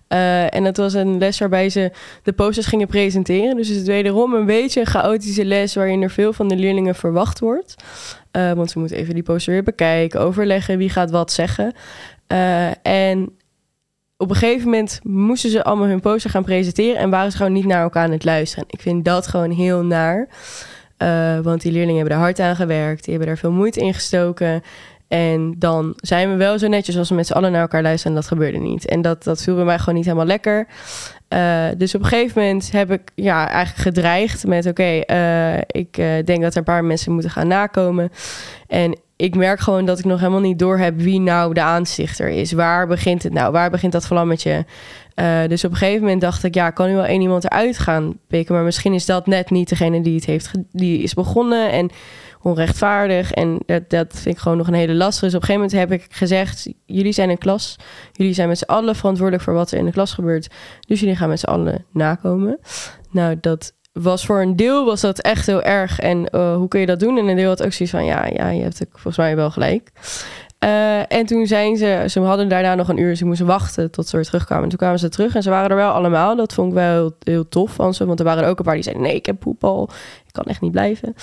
[0.08, 1.90] Uh, en dat was een les waarbij ze
[2.22, 3.56] de posters gingen presenteren.
[3.56, 6.94] Dus het is wederom een beetje een chaotische les waarin er veel van de leerlingen
[6.94, 7.74] verwacht wordt.
[8.32, 11.74] want ze moeten even die poster weer bekijken, overleggen wie gaat wat zeggen.
[12.82, 13.36] en
[14.22, 17.52] op een gegeven moment moesten ze allemaal hun poster gaan presenteren en waren ze gewoon
[17.52, 18.64] niet naar elkaar aan het luisteren.
[18.68, 20.28] Ik vind dat gewoon heel naar.
[20.98, 23.94] Uh, want die leerlingen hebben er hard aan gewerkt, die hebben daar veel moeite in
[23.94, 24.62] gestoken.
[25.08, 28.16] En dan zijn we wel zo netjes als we met z'n allen naar elkaar luisteren.
[28.16, 28.86] En dat gebeurde niet.
[28.86, 30.66] En dat, dat viel bij mij gewoon niet helemaal lekker.
[31.28, 34.66] Uh, dus op een gegeven moment heb ik ja, eigenlijk gedreigd met...
[34.66, 35.94] oké, uh, ik
[36.24, 38.10] denk dat er een paar mensen moeten gaan nakomen.
[38.66, 42.28] En ik merk gewoon dat ik nog helemaal niet door heb wie nou de aanstichter
[42.28, 42.52] is.
[42.52, 43.52] Waar begint het nou?
[43.52, 44.66] Waar begint dat vlammetje?
[45.14, 47.78] Uh, dus op een gegeven moment dacht ik, ja, kan nu wel één iemand eruit
[47.78, 48.54] gaan pikken.
[48.54, 51.70] Maar misschien is dat net niet degene die het heeft, die is begonnen.
[51.70, 51.90] En
[52.42, 53.32] onrechtvaardig.
[53.32, 55.24] En dat, dat vind ik gewoon nog een hele lastige.
[55.24, 57.76] Dus op een gegeven moment heb ik gezegd: jullie zijn een klas.
[58.12, 60.48] Jullie zijn met z'n allen verantwoordelijk voor wat er in de klas gebeurt.
[60.86, 62.58] Dus jullie gaan met z'n allen nakomen.
[63.10, 66.00] Nou, dat was voor een deel was dat echt heel erg.
[66.00, 67.18] En uh, hoe kun je dat doen?
[67.18, 69.90] En een deel had ook zoiets van: ja, ja, je hebt volgens mij wel gelijk.
[70.64, 74.08] Uh, en toen zijn ze, ze hadden daarna nog een uur, ze moesten wachten tot
[74.08, 74.64] ze weer terugkwamen.
[74.64, 76.36] En toen kwamen ze terug en ze waren er wel allemaal.
[76.36, 78.82] Dat vond ik wel heel, tof van ze, want er waren ook een paar die
[78.82, 79.88] zeiden: nee, ik heb poep al,
[80.26, 81.14] ik kan echt niet blijven.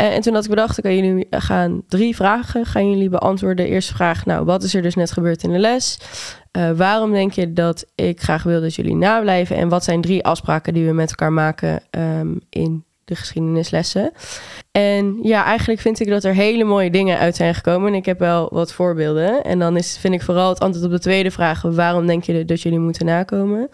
[0.00, 3.64] Uh, en toen had ik bedacht, oké, jullie gaan drie vragen, gaan jullie beantwoorden.
[3.64, 5.98] De eerste vraag, nou, wat is er dus net gebeurd in de les?
[6.56, 9.56] Uh, waarom denk je dat ik graag wil dat jullie nablijven?
[9.56, 14.12] En wat zijn drie afspraken die we met elkaar maken um, in de geschiedenislessen.
[14.72, 17.88] En ja, eigenlijk vind ik dat er hele mooie dingen uit zijn gekomen.
[17.88, 19.44] En ik heb wel wat voorbeelden.
[19.44, 22.44] En dan is, vind ik vooral het antwoord op de tweede vraag: waarom denk je
[22.44, 23.68] dat jullie moeten nakomen?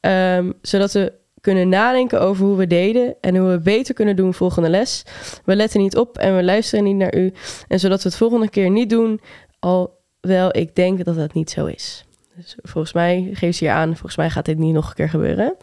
[0.00, 4.34] Um, zodat we kunnen nadenken over hoe we deden en hoe we beter kunnen doen
[4.34, 5.04] volgende les.
[5.44, 7.32] We letten niet op en we luisteren niet naar u.
[7.68, 9.20] En zodat we het volgende keer niet doen,
[9.58, 12.05] alhoewel ik denk dat dat niet zo is.
[12.36, 15.08] Dus volgens mij geeft ze hier aan, volgens mij gaat dit niet nog een keer
[15.08, 15.54] gebeuren.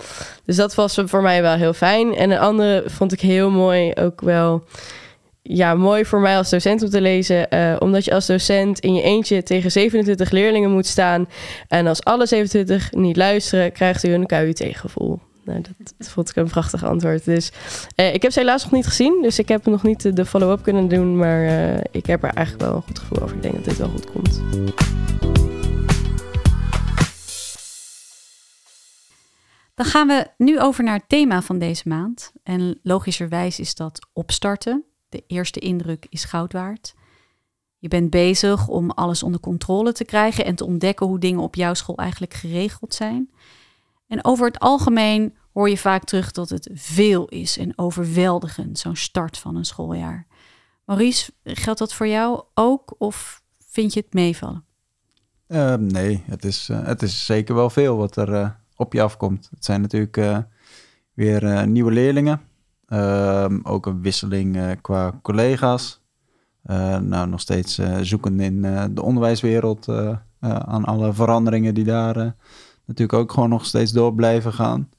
[0.45, 2.15] Dus dat was voor mij wel heel fijn.
[2.15, 4.63] En een andere vond ik heel mooi, ook wel
[5.41, 7.47] ja, mooi voor mij als docent om te lezen.
[7.49, 11.29] Uh, omdat je als docent in je eentje tegen 27 leerlingen moet staan.
[11.67, 15.19] En als alle 27 niet luisteren, krijgt u een KUT-gevoel.
[15.45, 15.61] Nou,
[15.97, 17.25] dat, vond ik een prachtig antwoord.
[17.25, 17.51] Dus
[17.95, 19.19] uh, ik heb ze helaas nog niet gezien.
[19.21, 21.17] Dus ik heb nog niet de follow-up kunnen doen.
[21.17, 23.35] Maar uh, ik heb er eigenlijk wel een goed gevoel over.
[23.35, 24.41] Ik denk dat dit wel goed komt.
[29.73, 32.31] Dan gaan we nu over naar het thema van deze maand.
[32.43, 34.83] En logischerwijs is dat opstarten.
[35.09, 36.93] De eerste indruk is goud waard.
[37.77, 41.55] Je bent bezig om alles onder controle te krijgen en te ontdekken hoe dingen op
[41.55, 43.31] jouw school eigenlijk geregeld zijn.
[44.07, 48.95] En over het algemeen hoor je vaak terug dat het veel is en overweldigend, zo'n
[48.95, 50.27] start van een schooljaar.
[50.85, 54.65] Maurice, geldt dat voor jou ook of vind je het meevallen?
[55.47, 59.01] Uh, nee, het is, uh, het is zeker wel veel wat er, uh, op je
[59.01, 59.49] afkomt.
[59.55, 60.37] Het zijn natuurlijk uh,
[61.13, 62.41] weer uh, nieuwe leerlingen.
[62.87, 66.01] Uh, ook een wisseling qua collega's.
[67.01, 68.61] nou, nog steeds zoeken in
[68.93, 69.87] de onderwijswereld
[70.39, 72.35] aan alle veranderingen die daar
[72.85, 74.89] natuurlijk ook gewoon nog steeds door blijven gaan.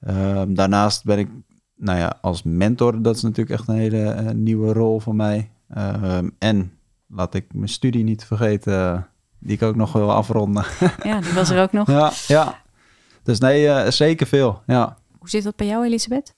[0.00, 1.28] Ehm, daarnaast ben ik,
[1.76, 5.50] nou ja, als mentor, dat is natuurlijk echt een hele nieuwe rol voor mij.
[5.68, 6.72] Ehm, en
[7.06, 9.06] laat ik mijn studie niet vergeten,
[9.38, 10.64] die ik ook nog wil afronden.
[11.02, 11.86] Ja, die was er ook nog.
[11.86, 12.61] ja, ja.
[13.22, 14.96] Dus nee, uh, zeker veel, ja.
[15.18, 16.34] Hoe zit dat bij jou, Elisabeth?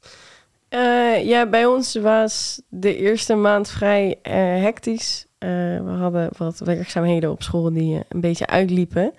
[0.71, 4.33] Uh, ja, bij ons was de eerste maand vrij uh,
[4.63, 5.27] hectisch.
[5.39, 9.13] we hadden wat werkzaamheden op school die een beetje uitliepen.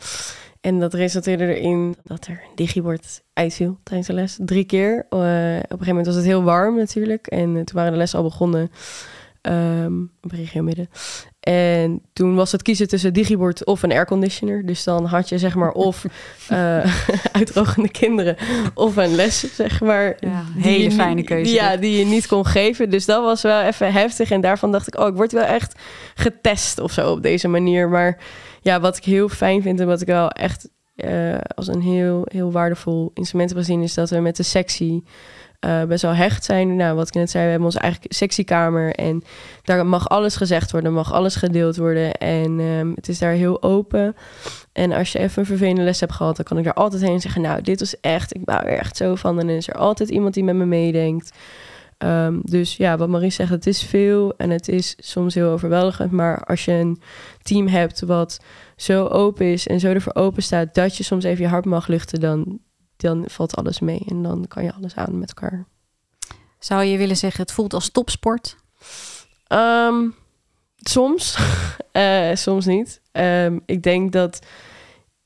[0.62, 4.38] En dat resulteerde erin dat er een digibord uitviel tijdens de les.
[4.42, 5.06] Drie keer.
[5.10, 7.28] op een gegeven moment was het heel warm natuurlijk.
[7.28, 8.72] En toen waren de lessen al begonnen.
[9.42, 10.90] Um, op regio midden.
[11.46, 14.66] En toen was het kiezen tussen digibord of een airconditioner.
[14.66, 16.06] Dus dan had je zeg maar of
[16.52, 16.96] uh,
[17.32, 18.36] uitdrogende kinderen
[18.74, 20.18] of een les, zeg maar.
[20.20, 21.54] Ja, hele fijne keuze.
[21.54, 22.90] Ja, die je niet kon geven.
[22.90, 24.32] Dus dat was wel even heftig.
[24.32, 25.80] En daarvan dacht ik, oh, ik word wel echt
[26.16, 27.90] getest of zo op deze manier.
[27.90, 28.18] Maar
[28.62, 32.22] ja, wat ik heel fijn vind en wat ik wel echt uh, als een heel,
[32.32, 33.82] heel waardevol instrument heb gezien...
[33.82, 35.04] is dat we met de sectie
[35.66, 36.76] uh, best wel hecht zijn.
[36.76, 39.24] Nou, wat ik net zei, we hebben onze eigen sectiekamer en
[39.64, 43.64] daar mag alles gezegd worden, mag alles gedeeld worden en um, het is daar heel
[43.64, 44.16] open.
[44.74, 47.22] En als je even een vervelende les hebt gehad, dan kan ik daar altijd heen
[47.22, 49.40] zeggen, nou, dit was echt, ik bouw er echt zo van.
[49.40, 51.32] En dan is er altijd iemand die met me meedenkt.
[51.98, 56.12] Um, dus ja, wat Marie zegt, het is veel en het is soms heel overweldigend.
[56.12, 57.02] Maar als je een
[57.42, 58.40] team hebt wat
[58.76, 61.88] zo open is en zo ervoor open staat dat je soms even je hart mag
[61.88, 62.60] luchten, dan,
[62.98, 65.66] dan valt alles mee en dan kan je alles aan met elkaar.
[66.60, 68.56] Zou je willen zeggen, het voelt als topsport?
[69.48, 70.16] Um,
[70.78, 71.38] soms,
[71.94, 73.02] uh, soms niet.
[73.12, 74.46] Um, ik denk dat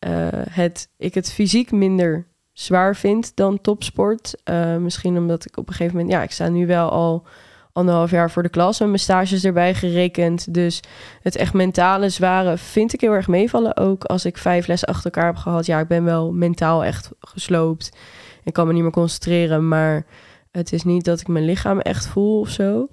[0.07, 4.41] uh, het, ik het fysiek minder zwaar vind dan topsport.
[4.45, 7.25] Uh, misschien omdat ik op een gegeven moment, ja, ik sta nu wel al
[7.71, 10.53] anderhalf jaar voor de klas en mijn stages erbij gerekend.
[10.53, 10.81] Dus
[11.21, 13.77] het echt mentale zware vind ik heel erg meevallen.
[13.77, 15.65] Ook als ik vijf lessen achter elkaar heb gehad.
[15.65, 17.97] Ja, ik ben wel mentaal echt gesloopt.
[18.43, 19.67] Ik kan me niet meer concentreren.
[19.67, 20.05] Maar
[20.51, 22.87] het is niet dat ik mijn lichaam echt voel of zo.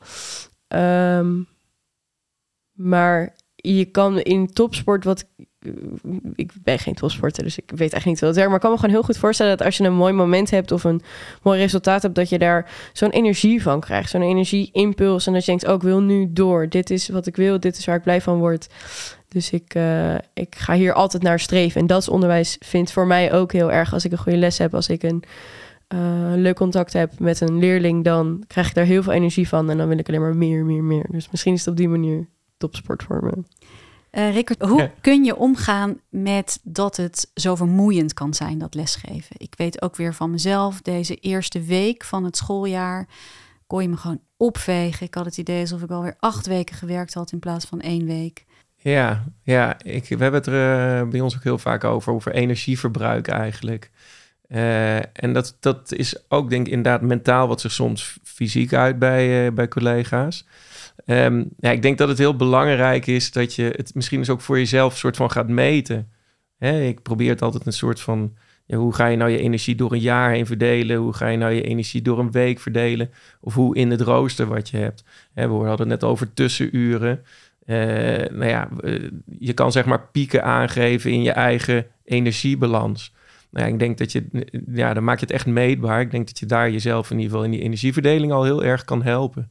[0.69, 1.49] Um,
[2.73, 5.29] maar je kan in topsport, wat
[6.63, 8.51] ben geen topsporter, dus ik weet echt niet hoe het werkt.
[8.51, 10.73] Maar ik kan me gewoon heel goed voorstellen dat als je een mooi moment hebt
[10.73, 11.03] of een
[11.43, 14.11] mooi resultaat hebt, dat je daar zo'n energie van krijgt.
[14.11, 15.27] Zo'n energieimpuls.
[15.27, 16.69] En dat je denkt, oh, ik wil nu door.
[16.69, 18.67] Dit is wat ik wil, dit is waar ik blij van word.
[19.29, 21.81] Dus ik, uh, ik ga hier altijd naar streven.
[21.81, 24.75] En dat onderwijs vindt voor mij ook heel erg als ik een goede les heb,
[24.75, 25.23] als ik een
[25.95, 29.71] uh, leuk contact heb met een leerling, dan krijg ik daar heel veel energie van.
[29.71, 31.07] En dan wil ik alleen maar meer, meer, meer.
[31.11, 33.43] Dus misschien is het op die manier topsport voor me.
[34.17, 39.37] Uh, Rickert, hoe kun je omgaan met dat het zo vermoeiend kan zijn, dat lesgeven?
[39.39, 43.09] Ik weet ook weer van mezelf, deze eerste week van het schooljaar
[43.67, 45.07] kon je me gewoon opvegen.
[45.07, 48.07] Ik had het idee alsof ik alweer acht weken gewerkt had in plaats van één
[48.07, 48.45] week.
[48.77, 52.33] Ja, ja ik, we hebben het er uh, bij ons ook heel vaak over, over
[52.33, 53.91] energieverbruik eigenlijk.
[54.49, 58.99] Uh, en dat, dat is ook denk ik inderdaad mentaal wat zich soms fysiek uit
[58.99, 60.47] bij, uh, bij collega's.
[61.07, 64.41] Um, ja, ik denk dat het heel belangrijk is dat je het misschien eens ook
[64.41, 66.11] voor jezelf soort van gaat meten.
[66.59, 68.37] Hè, ik probeer het altijd een soort van,
[68.67, 70.97] ja, hoe ga je nou je energie door een jaar heen verdelen?
[70.97, 73.11] Hoe ga je nou je energie door een week verdelen?
[73.41, 75.05] Of hoe in het rooster wat je hebt.
[75.35, 77.25] Hè, we hadden het net over tussenuren.
[77.67, 77.77] Uh,
[78.31, 78.69] nou ja,
[79.39, 83.15] je kan zeg maar pieken aangeven in je eigen energiebalans.
[83.57, 84.27] Nou ja, ik denk dat je,
[84.73, 86.01] ja, dan maak je het echt meetbaar.
[86.01, 88.85] Ik denk dat je daar jezelf in ieder geval in die energieverdeling al heel erg
[88.85, 89.51] kan helpen.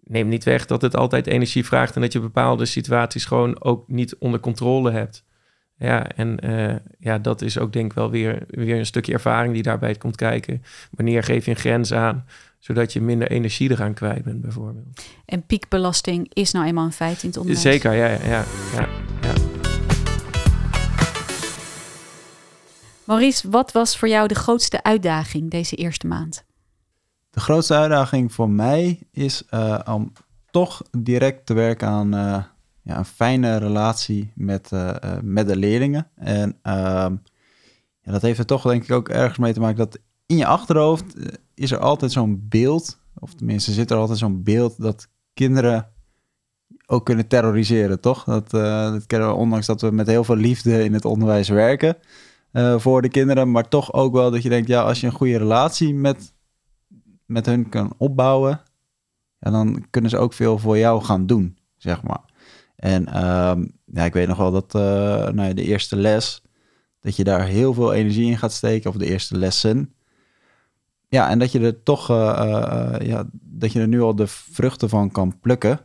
[0.00, 3.88] Neem niet weg dat het altijd energie vraagt en dat je bepaalde situaties gewoon ook
[3.88, 5.24] niet onder controle hebt.
[5.76, 9.54] Ja, en uh, ja, dat is ook denk ik wel weer, weer een stukje ervaring
[9.54, 10.62] die daarbij komt kijken.
[10.90, 12.26] Wanneer geef je een grens aan,
[12.58, 15.04] zodat je minder energie eraan kwijt bent bijvoorbeeld.
[15.24, 17.66] En piekbelasting is nou eenmaal een feit in het onderwijs?
[17.66, 18.44] Zeker, ja, ja, ja.
[18.74, 19.43] ja,
[23.04, 26.44] Maurice, wat was voor jou de grootste uitdaging deze eerste maand?
[27.30, 30.12] De grootste uitdaging voor mij is uh, om
[30.50, 32.42] toch direct te werken aan uh,
[32.82, 36.08] ja, een fijne relatie met, uh, met de leerlingen.
[36.14, 37.16] En ehm,
[38.00, 40.46] ja, dat heeft er toch denk ik ook ergens mee te maken dat in je
[40.46, 41.14] achterhoofd
[41.54, 45.88] is er altijd zo'n beeld, of tenminste zit er altijd zo'n beeld dat kinderen
[46.86, 48.24] ook kunnen terroriseren, toch?
[48.24, 51.96] Dat, kennen ondanks dat we met heel veel liefde in het onderwijs werken
[52.54, 53.50] uh, voor de kinderen.
[53.50, 56.34] Maar toch ook wel dat je denkt, ja, als je een goede relatie met,
[57.26, 58.60] met hun kan opbouwen,
[59.38, 62.32] ja, dan kunnen ze ook veel voor jou gaan doen, zeg maar.
[62.76, 63.52] En uh,
[63.84, 64.82] ja, ik weet nog wel dat uh,
[65.28, 66.42] nou de eerste les,
[67.00, 69.94] dat je daar heel veel energie in gaat steken, of de eerste lessen.
[71.08, 74.88] Ja, en dat je er toch, uh, ja, dat je er nu al de vruchten
[74.88, 75.80] van kan plukken.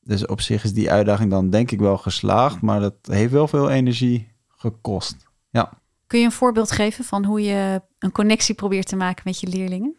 [0.00, 3.48] Dus op zich is die uitdaging dan denk ik wel geslaagd, maar dat heeft wel
[3.48, 5.32] veel energie gekost.
[5.54, 5.72] Ja.
[6.06, 9.46] Kun je een voorbeeld geven van hoe je een connectie probeert te maken met je
[9.46, 9.96] leerlingen?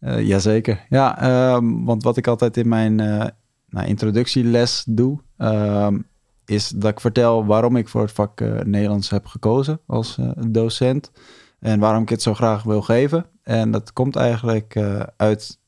[0.00, 0.86] Uh, jazeker.
[0.88, 3.24] Ja, um, want wat ik altijd in mijn uh,
[3.68, 6.06] nou, introductieles doe, um,
[6.44, 11.10] is dat ik vertel waarom ik voor het vak uh, Nederlands heb gekozen als docent.
[11.58, 13.26] En waarom ik het zo graag wil geven.
[13.42, 14.76] En dat komt eigenlijk
[15.16, 15.58] uit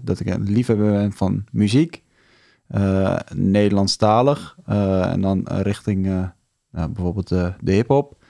[0.00, 2.02] dat ik een liefhebber ben van muziek.
[3.34, 4.56] Nederlandstalig.
[4.66, 6.06] en dan richting
[6.70, 8.23] nou, bijvoorbeeld de hip-hop.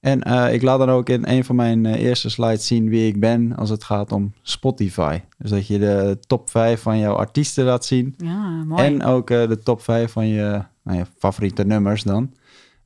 [0.00, 3.06] En uh, ik laat dan ook in een van mijn uh, eerste slides zien wie
[3.06, 5.20] ik ben als het gaat om Spotify.
[5.38, 8.14] Dus dat je de top 5 van jouw artiesten laat zien.
[8.16, 8.84] Ja, mooi.
[8.84, 12.34] En ook uh, de top 5 van je, nou, je favoriete nummers dan.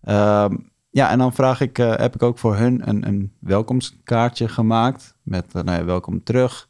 [0.08, 5.14] Um, ja, en dan vraag ik, heb ik ook voor hun een, een welkomstkaartje gemaakt.
[5.22, 6.68] Met nou ja, welkom terug.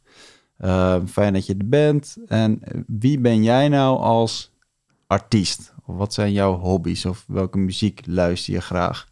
[0.59, 2.17] Ehm, fijn dat je er bent.
[2.27, 4.53] En wie ben jij nou als
[5.07, 5.75] artiest?
[5.85, 7.05] Of wat zijn jouw hobby's?
[7.05, 9.09] Of welke muziek luister je graag?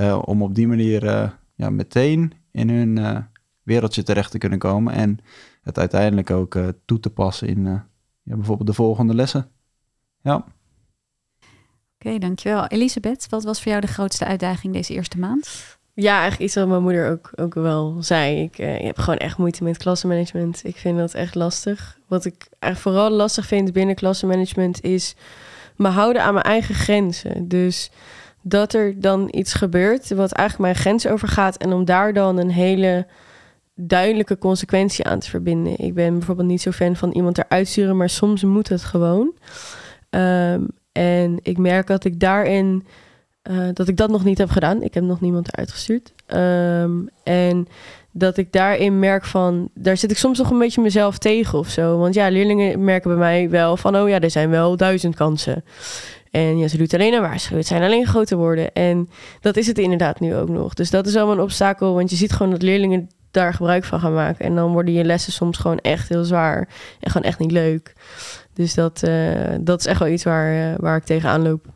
[0.00, 3.18] Uh, om op die manier uh, ja, meteen in hun uh,
[3.62, 4.92] wereldje terecht te kunnen komen.
[4.92, 5.18] En
[5.62, 7.64] het uiteindelijk ook toe te passen in
[8.22, 9.50] ja, bijvoorbeeld de volgende lessen.
[10.22, 10.34] Ja.
[10.34, 10.46] Oké,
[11.98, 12.66] okay, dankjewel.
[12.66, 15.78] Elisabeth, wat was voor jou de grootste uitdaging deze eerste maand?
[15.94, 18.42] Ja, eigenlijk iets wat mijn moeder ook, ook wel zei.
[18.42, 20.64] Ik, ik heb gewoon echt moeite met klassenmanagement.
[20.64, 21.98] Ik vind dat echt lastig.
[22.06, 25.16] Wat ik eigenlijk vooral lastig vind binnen klassenmanagement is
[25.76, 27.48] me houden aan mijn eigen grenzen.
[27.48, 27.90] Dus
[28.48, 32.50] dat er dan iets gebeurt wat eigenlijk mijn grens overgaat en om daar dan een
[32.50, 33.06] hele
[33.74, 35.78] duidelijke consequentie aan te verbinden.
[35.78, 39.34] Ik ben bijvoorbeeld niet zo fan van iemand eruit sturen, maar soms moet het gewoon.
[40.10, 42.86] Um, en ik merk dat ik daarin
[43.50, 44.82] uh, dat ik dat nog niet heb gedaan.
[44.82, 46.12] Ik heb nog niemand eruit gestuurd.
[46.26, 47.66] Um, en
[48.12, 51.68] dat ik daarin merk van, daar zit ik soms nog een beetje mezelf tegen of
[51.68, 51.98] zo.
[51.98, 55.64] Want ja, leerlingen merken bij mij wel van, oh ja, er zijn wel duizend kansen.
[56.30, 57.58] En ja, ze doet alleen een waarschuwen.
[57.58, 58.72] Het zijn alleen grote woorden.
[58.72, 59.08] En
[59.40, 60.74] dat is het inderdaad nu ook nog.
[60.74, 61.94] Dus dat is wel een obstakel.
[61.94, 64.44] Want je ziet gewoon dat leerlingen daar gebruik van gaan maken.
[64.44, 66.68] En dan worden je lessen soms gewoon echt heel zwaar.
[67.00, 67.92] En gewoon echt niet leuk.
[68.54, 71.66] Dus dat, uh, dat is echt wel iets waar, uh, waar ik tegenaan loop.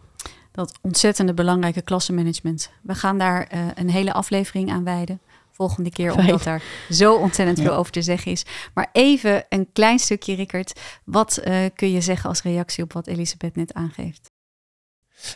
[0.53, 2.71] Dat ontzettende belangrijke klassenmanagement.
[2.83, 5.21] We gaan daar eh, een hele aflevering aan wijden.
[5.53, 6.27] Volgende keer, Fijn.
[6.27, 7.65] omdat daar zo ontzettend Ja.
[7.65, 8.45] veel over te zeggen is.
[8.75, 10.81] Maar even een klein stukje, Rickert.
[11.05, 14.32] Wat eh, kun je zeggen als reactie op wat Elisabeth net aangeeft?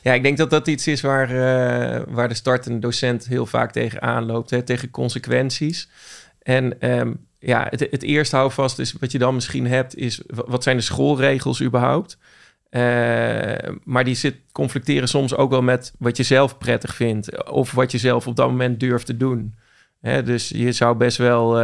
[0.03, 3.72] Ja, ik denk dat dat iets is waar, eh, waar de startende docent heel vaak
[3.72, 5.89] tegen aanloopt, hè, tegen consequenties.
[6.43, 10.45] En ehm, ja, het, het eerste houvast is wat je dan misschien hebt, is wa-
[10.47, 12.18] wat zijn de schoolregels überhaupt?
[12.70, 12.82] Eh,
[13.84, 17.91] maar die zit, conflicteren soms ook wel met wat je zelf prettig vindt, of wat
[17.93, 19.55] je zelf op dat moment durft te doen.
[20.01, 21.61] Hè, dus je zou best wel,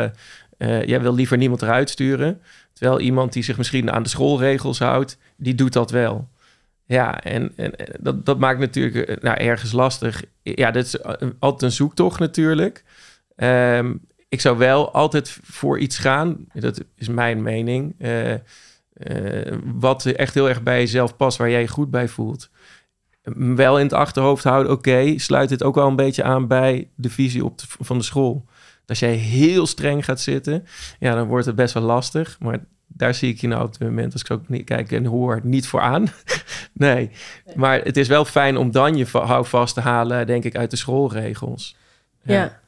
[0.57, 2.41] eh, jij wil liever niemand eruit sturen,
[2.73, 6.29] terwijl iemand die zich misschien aan de schoolregels houdt, die doet dat wel.
[6.93, 10.24] Ja, en, en dat, dat maakt natuurlijk eh, nou, ergens lastig.
[10.43, 12.84] Ja, dat is eh, altijd een zoektocht natuurlijk.
[13.36, 13.95] Ehm,
[14.28, 18.34] ik zou wel altijd voor iets gaan, dat is mijn mening, eh,
[19.64, 22.51] wat echt heel erg bij jezelf past, waar jij je goed bij voelt.
[23.34, 27.11] Wel in het achterhoofd houden, oké, sluit dit ook wel een beetje aan bij de
[27.11, 28.45] visie op van de school.
[28.86, 30.66] Als jij heel streng gaat zitten,
[30.99, 32.36] ja, dan wordt het best wel lastig.
[32.40, 32.59] Maar
[32.97, 35.40] daar zie ik je nou op het moment, als ik ook niet kijk en hoor,
[35.43, 36.07] niet voor aan.
[36.72, 37.11] nee,
[37.55, 40.70] maar het is wel fijn om dan je va- houvast te halen, denk ik, uit
[40.70, 41.76] de schoolregels.
[42.22, 42.61] Ja.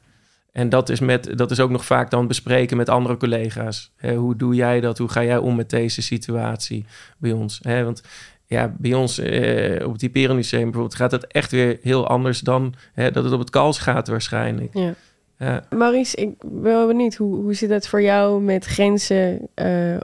[0.51, 3.91] En dat is, met, dat is ook nog vaak dan bespreken met andere collega's.
[4.15, 4.97] Hoe doe jij dat?
[4.97, 6.85] Hoe ga jij om met deze situatie
[7.17, 7.59] bij ons?
[7.63, 8.01] Want
[8.45, 12.73] ja, bij ons eh, op het Hyperion bijvoorbeeld gaat het echt weer heel anders dan
[12.93, 14.73] hè, dat het op het Kals gaat waarschijnlijk.
[14.73, 14.93] Ja.
[15.39, 15.65] Ja.
[15.69, 19.97] Maurice, ik ben wel benieuwd, hoe, hoe zit het voor jou met grenzen eh,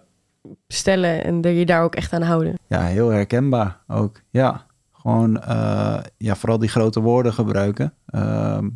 [0.68, 2.56] stellen en je daar ook echt aan houden?
[2.68, 4.22] Ja, heel herkenbaar ook.
[4.30, 7.94] Ja, gewoon eh, ja, vooral die grote woorden gebruiken.
[8.06, 8.70] Ehm,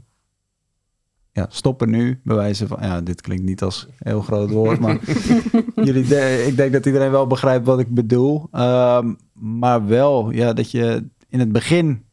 [1.32, 2.78] ja, stoppen nu, bewijzen van...
[2.82, 5.00] Ja, dit klinkt niet als een heel groot woord, maar
[5.88, 8.48] jullie de- ik denk dat iedereen wel begrijpt wat ik bedoel.
[8.52, 12.06] Ehm, maar wel, ja, dat je in het begin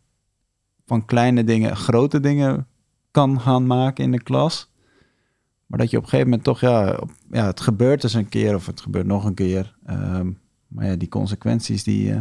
[0.87, 2.67] van kleine dingen grote dingen
[3.11, 4.72] kan gaan maken in de klas.
[5.73, 6.99] Maar dat je op een gegeven moment toch, ja,
[7.31, 9.75] ja het gebeurt eens een keer of het gebeurt nog een keer.
[9.87, 10.31] Ehm,
[10.67, 12.21] maar ja, die consequenties die, eh,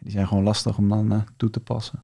[0.00, 1.98] die zijn gewoon lastig om dan eh, toe te passen.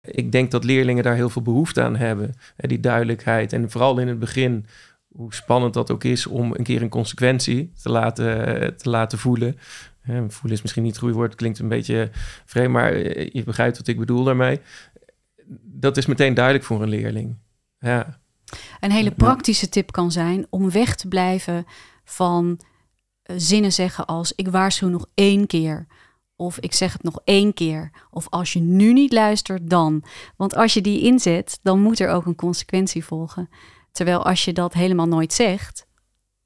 [0.00, 2.34] Ik denk dat leerlingen daar heel veel behoefte aan hebben.
[2.56, 3.52] Hè, die duidelijkheid.
[3.52, 4.66] En vooral in het begin,
[5.08, 9.56] hoe spannend dat ook is om een keer een consequentie te laten, te laten voelen.
[10.00, 12.10] Hè, voelen is misschien niet het goede woord, klinkt een beetje
[12.44, 14.60] vreemd, maar eh, je begrijpt wat ik bedoel daarmee.
[15.62, 17.36] Dat is meteen duidelijk voor een leerling.
[17.78, 18.20] Ja.
[18.80, 21.66] Een hele praktische tip kan zijn om weg te blijven
[22.04, 22.60] van
[23.22, 25.86] eh, zinnen zeggen als ik waarschuw nog één keer.
[26.36, 27.90] Of ik zeg het nog één keer.
[28.10, 30.04] Of als je nu niet luistert, dan.
[30.36, 33.48] Want als je die inzet, dan moet er ook een consequentie volgen.
[33.92, 35.86] Terwijl als je dat helemaal nooit zegt,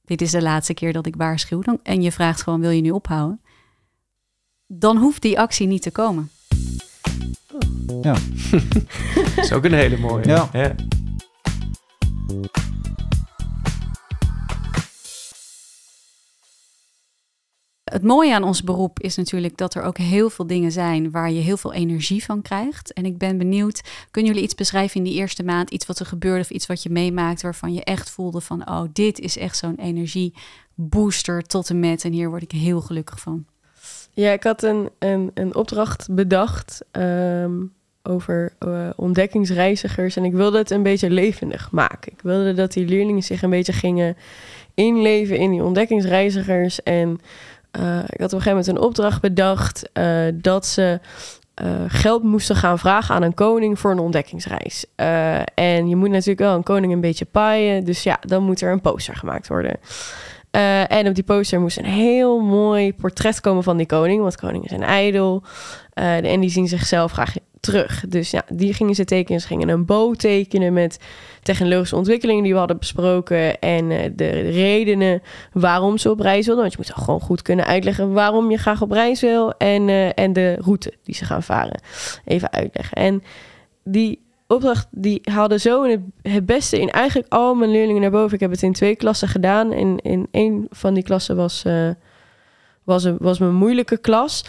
[0.04, 2.80] dit is de laatste keer dat ik waarschuw, dan, en je vraagt gewoon wil je
[2.80, 3.40] nu ophouden,
[4.66, 6.30] dan hoeft die actie niet te komen.
[8.02, 8.16] Ja.
[9.34, 10.26] Dat is ook een hele mooie.
[10.26, 10.48] Ja.
[10.52, 10.74] Ja.
[17.92, 21.30] Het mooie aan ons beroep is natuurlijk dat er ook heel veel dingen zijn waar
[21.30, 22.92] je heel veel energie van krijgt.
[22.92, 23.80] En ik ben benieuwd,
[24.10, 25.70] kunnen jullie iets beschrijven in die eerste maand?
[25.70, 28.82] Iets wat er gebeurde of iets wat je meemaakt waarvan je echt voelde van, oh,
[28.92, 32.04] dit is echt zo'n energiebooster tot en met.
[32.04, 33.46] En hier word ik heel gelukkig van.
[34.12, 37.60] Ja, ik had een, een, een opdracht bedacht ehm,
[38.03, 40.16] over eh, ontdekkingsreizigers.
[40.16, 42.12] En ik wilde het een beetje levendig maken.
[42.12, 44.16] Ik wilde dat die leerlingen zich een beetje gingen
[44.74, 46.82] inleven in die ontdekkingsreizigers.
[46.82, 47.20] En
[47.70, 51.00] eh, ik had op een gegeven moment een opdracht bedacht eh, dat ze
[51.86, 54.86] geld moesten gaan vragen aan een koning voor een ontdekkingsreis.
[55.55, 57.84] En je moet natuurlijk wel een koning een beetje paaien.
[57.84, 59.76] Dus ja, dan moet er een poster gemaakt worden.
[60.88, 64.22] En op die poster moest een heel mooi portret komen van die koning.
[64.22, 65.42] Want koningen zijn ijdel.
[65.93, 68.05] Eh, en die zien zichzelf graag terug.
[68.09, 69.40] Dus ja, die gingen ze tekenen.
[69.40, 70.99] Ze gingen een boot tekenen met
[71.43, 73.59] technologische ontwikkelingen die we hadden besproken.
[73.59, 75.22] En eh, de redenen
[75.53, 76.62] waarom ze op reis wilden.
[76.62, 79.53] Want je moet gewoon goed kunnen uitleggen waarom je graag op reis wil.
[79.53, 81.80] En, eh, en de route die ze gaan varen.
[82.24, 82.97] Even uitleggen.
[82.97, 83.22] En
[83.84, 85.84] die opdracht die haalde zo
[86.22, 88.34] het, beste in eigenlijk al mijn leerlingen naar boven.
[88.34, 89.72] Ik heb het in twee klassen gedaan.
[89.72, 91.64] En in één van die klassen was,
[92.84, 94.45] was, een, was mijn moeilijke klas.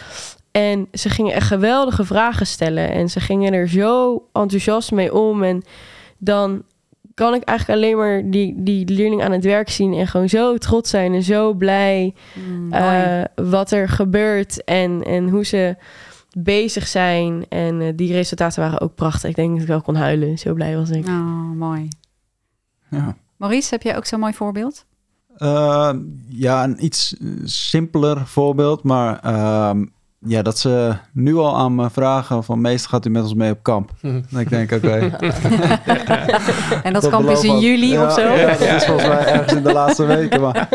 [0.54, 2.90] En ze gingen echt geweldige vragen stellen.
[2.90, 5.42] En ze gingen er zo enthousiast mee om.
[5.42, 5.62] En
[6.18, 6.62] dan
[7.14, 9.94] kan ik eigenlijk alleen maar die, die leerling aan het werk zien.
[9.94, 12.14] En gewoon zo trots zijn en zo blij
[12.70, 14.64] eh, wat er gebeurt.
[14.64, 15.76] En, en hoe ze
[16.38, 17.46] bezig zijn.
[17.48, 19.30] En eh, die resultaten waren ook prachtig.
[19.30, 20.38] Ik denk dat ik wel kon huilen.
[20.38, 21.06] Zo blij was ik.
[21.06, 21.88] Oh, mooi.
[22.90, 23.16] Ja.
[23.36, 24.84] Maurice, heb jij ook zo'n mooi voorbeeld?
[25.38, 25.92] Uh,
[26.28, 29.70] ja, een iets simpeler voorbeeld, maar uh,
[30.26, 33.50] ja, dat ze nu al aan me vragen van meester gaat u met ons mee
[33.50, 33.90] op kamp.
[34.02, 34.96] En ik denk, oké.
[36.82, 38.20] En dat kamp is in juli ja, of zo?
[38.20, 40.40] Ja, dat is volgens mij ergens in de laatste weken.
[40.40, 40.68] Maar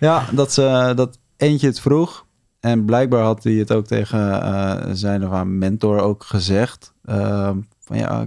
[0.00, 2.26] ja, dat, ze, dat eentje het vroeg.
[2.60, 6.92] En blijkbaar had hij het ook tegen eh, zijn of haar mentor ook gezegd.
[7.04, 8.26] Ehm, van ja,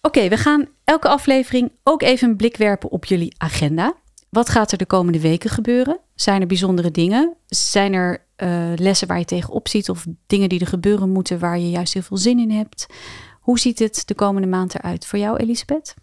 [0.00, 3.94] Oké, we gaan elke aflevering ook even een blik werpen op jullie agenda.
[4.30, 6.00] Wat gaat er de komende weken gebeuren?
[6.14, 7.36] Zijn er bijzondere dingen?
[7.46, 11.58] Zijn er eh, lessen waar je tegenop ziet of dingen die er gebeuren moeten waar
[11.58, 12.86] je juist heel veel zin in hebt?
[13.40, 15.94] Hoe ziet het de komende maand eruit voor jou, Elisabeth?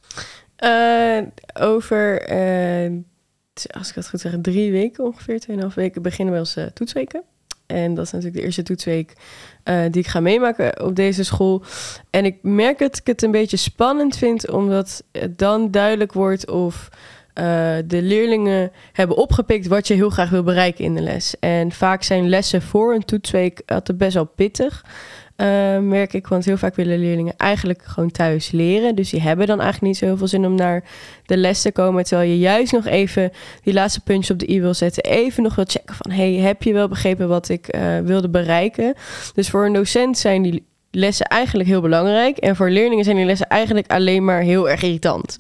[0.63, 1.21] Eh,
[1.53, 2.91] over, eh,
[3.71, 7.23] als ik het goed zeg, drie weken ongeveer, tweeënhalf weken, beginnen we onze toetsweken.
[7.65, 9.13] En dat is natuurlijk de eerste toetsweek
[9.63, 11.63] eh, die ik ga meemaken op deze school.
[12.09, 16.49] En ik merk dat ik het een beetje spannend vind, omdat het dan duidelijk wordt
[16.49, 16.89] of
[17.33, 21.35] eh, de leerlingen hebben opgepikt wat je heel graag wil bereiken in de les.
[21.39, 24.85] En vaak zijn lessen voor een toetsweek altijd best wel pittig.
[25.43, 28.95] Eh, merk ik, want heel vaak willen leerlingen eigenlijk gewoon thuis leren.
[28.95, 30.83] Dus die hebben dan eigenlijk niet zo heel veel zin om naar
[31.25, 32.03] de les te komen.
[32.03, 33.31] Terwijl je juist nog even
[33.63, 35.03] die laatste puntjes op de i wil zetten.
[35.03, 38.93] Even nog wil checken van, hey, heb je wel begrepen wat ik eh, wilde bereiken?
[39.33, 42.37] Dus voor een docent zijn die lessen eigenlijk heel belangrijk.
[42.37, 45.37] En voor leerlingen zijn die lessen eigenlijk alleen maar heel erg irritant.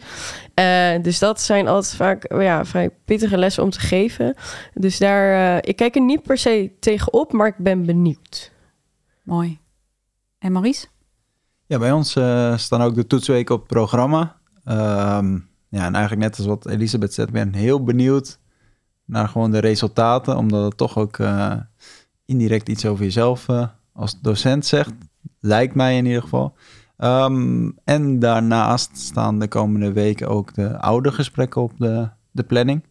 [0.53, 4.35] Eh, dus dat zijn altijd vaak ja, vrij pittige lessen om te geven.
[4.73, 8.51] Dus daar, eh, ik kijk er niet per se tegenop, maar ik ben benieuwd.
[9.23, 9.61] Mooi.
[10.43, 10.87] En Maurice?
[11.65, 14.35] Ja, bij ons eh, staan ook de toetsweken op het programma.
[14.63, 15.33] Ehm,
[15.69, 18.39] ja, en eigenlijk net als wat Elisabeth zegt, ben heel benieuwd
[19.05, 21.55] naar gewoon de resultaten, omdat het toch ook eh,
[22.25, 24.93] indirect iets over jezelf eh, als docent zegt.
[25.39, 26.55] Lijkt mij in ieder geval.
[26.97, 32.83] Ehm, en daarnaast staan de komende weken ook de oudergesprekken op de, de planning.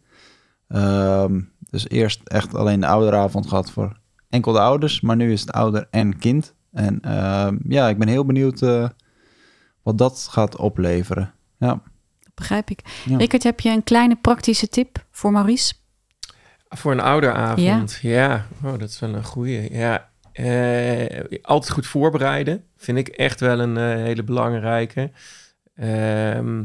[0.69, 5.41] Ehm, dus eerst echt alleen de ouderavond gehad voor enkel de ouders, maar nu is
[5.41, 6.55] het ouder en kind.
[6.73, 8.89] En ehm, ja, ik ben heel benieuwd eh,
[9.83, 11.35] wat dat gaat opleveren.
[11.59, 11.69] Ja.
[12.21, 12.81] Dat begrijp ik.
[13.05, 13.17] Ja.
[13.17, 15.75] Rickert, heb je een kleine praktische tip voor Maurice?
[16.69, 18.47] Voor een ouderavond, ja.
[18.65, 19.73] Oh, dat is wel een goeie.
[19.75, 22.65] Ja, eh, altijd goed voorbereiden.
[22.77, 25.11] Vind ik echt wel een eh, hele belangrijke.
[25.75, 26.65] Ehm,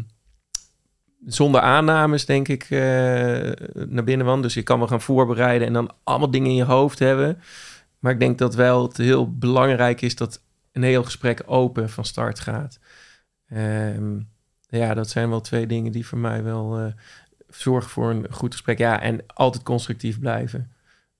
[1.26, 2.80] zonder aannames, denk ik, eh,
[3.74, 4.42] naar binnen wandelen.
[4.42, 7.42] Dus je kan wel gaan voorbereiden en dan allemaal dingen in je hoofd hebben.
[8.00, 10.42] Maar ik denk dat wel het heel belangrijk is dat
[10.72, 12.80] een heel gesprek open van start gaat.
[13.48, 14.20] Ehm,
[14.70, 16.94] ja, dat zijn wel twee dingen die voor mij wel eh,
[17.50, 18.78] zorgen voor een goed gesprek.
[18.78, 20.72] Ja, en altijd constructief blijven.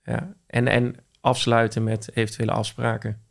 [0.04, 3.22] Ja, en, en afsluiten met eventuele afspraken.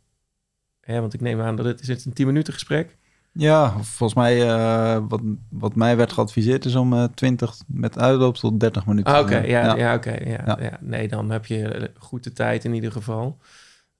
[0.83, 2.97] Ja, want ik neem aan dat het is een 10 minuten gesprek.
[3.37, 8.35] Ja, volgens mij, eh, wat, wat mij werd geadviseerd, is om eh 20 met uitloop
[8.35, 9.13] tot 30 minuten.
[9.13, 9.95] Ah, Oké, ja, ja.
[9.95, 10.57] oké, ja, Ja.
[10.61, 10.77] ja.
[10.81, 13.37] Nee, dan heb je eh, goed de tijd in ieder geval.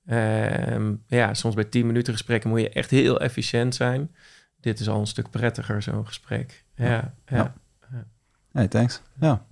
[0.05, 4.11] Ehm, ja, soms bij 10 minuten gesprekken moet je echt heel efficiënt zijn.
[4.59, 6.63] Dit is al een stuk prettiger, zo'n gesprek.
[6.75, 7.13] Ja, ja.
[7.25, 7.53] Ja.
[8.51, 9.01] Hey, thanks.
[9.19, 9.45] Ja.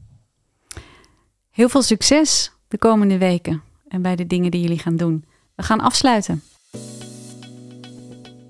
[1.51, 5.25] Heel veel succes de komende weken en bij de dingen die jullie gaan doen.
[5.55, 6.41] We gaan afsluiten.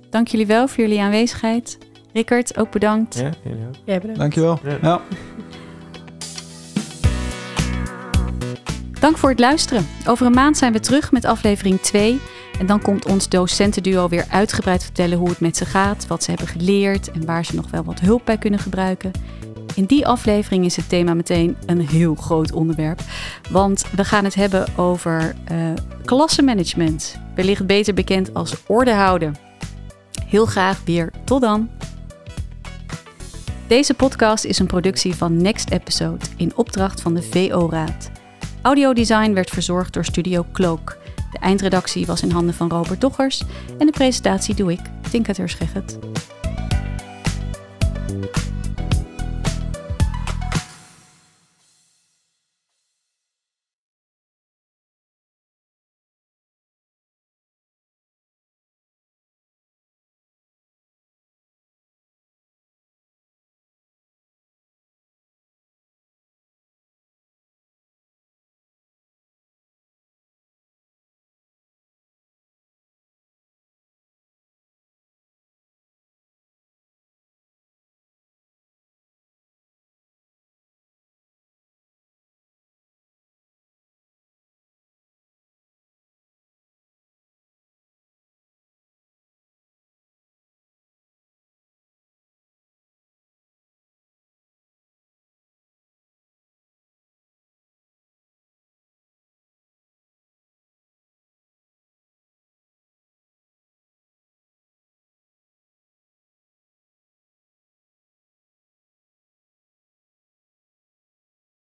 [0.09, 1.77] Dank jullie wel voor jullie aanwezigheid.
[2.13, 3.15] Rickert, ook bedankt.
[3.19, 3.75] Ja, jullie ook.
[3.83, 4.19] Jij bedankt.
[4.19, 4.59] Dankjewel.
[4.63, 4.77] Ja.
[4.81, 5.01] Ja.
[8.99, 9.87] Dank voor het luisteren.
[10.07, 12.19] Over een maand zijn we terug met aflevering 2.
[12.59, 16.29] En dan komt ons docentenduo weer uitgebreid vertellen hoe het met ze gaat, wat ze
[16.29, 19.11] hebben geleerd en waar ze nog wel wat hulp bij kunnen gebruiken.
[19.75, 22.99] In die aflevering is het thema meteen een heel groot onderwerp.
[23.49, 25.57] Want we gaan het hebben over eh
[26.05, 27.17] klassenmanagement.
[27.35, 29.44] Wellicht beter bekend als orde houden
[30.35, 31.11] heel graag weer.
[31.23, 31.69] Tot dan!
[33.67, 38.11] Deze podcast is een productie van Next Episode in opdracht van de VO-raad.
[38.61, 40.97] Audiodesign werd verzorgd door Studio Cloak.
[41.31, 43.43] De eindredactie was in handen van Robert Doggers
[43.77, 44.79] en de presentatie doe ik,
[45.09, 45.97] Tinka Terschegget.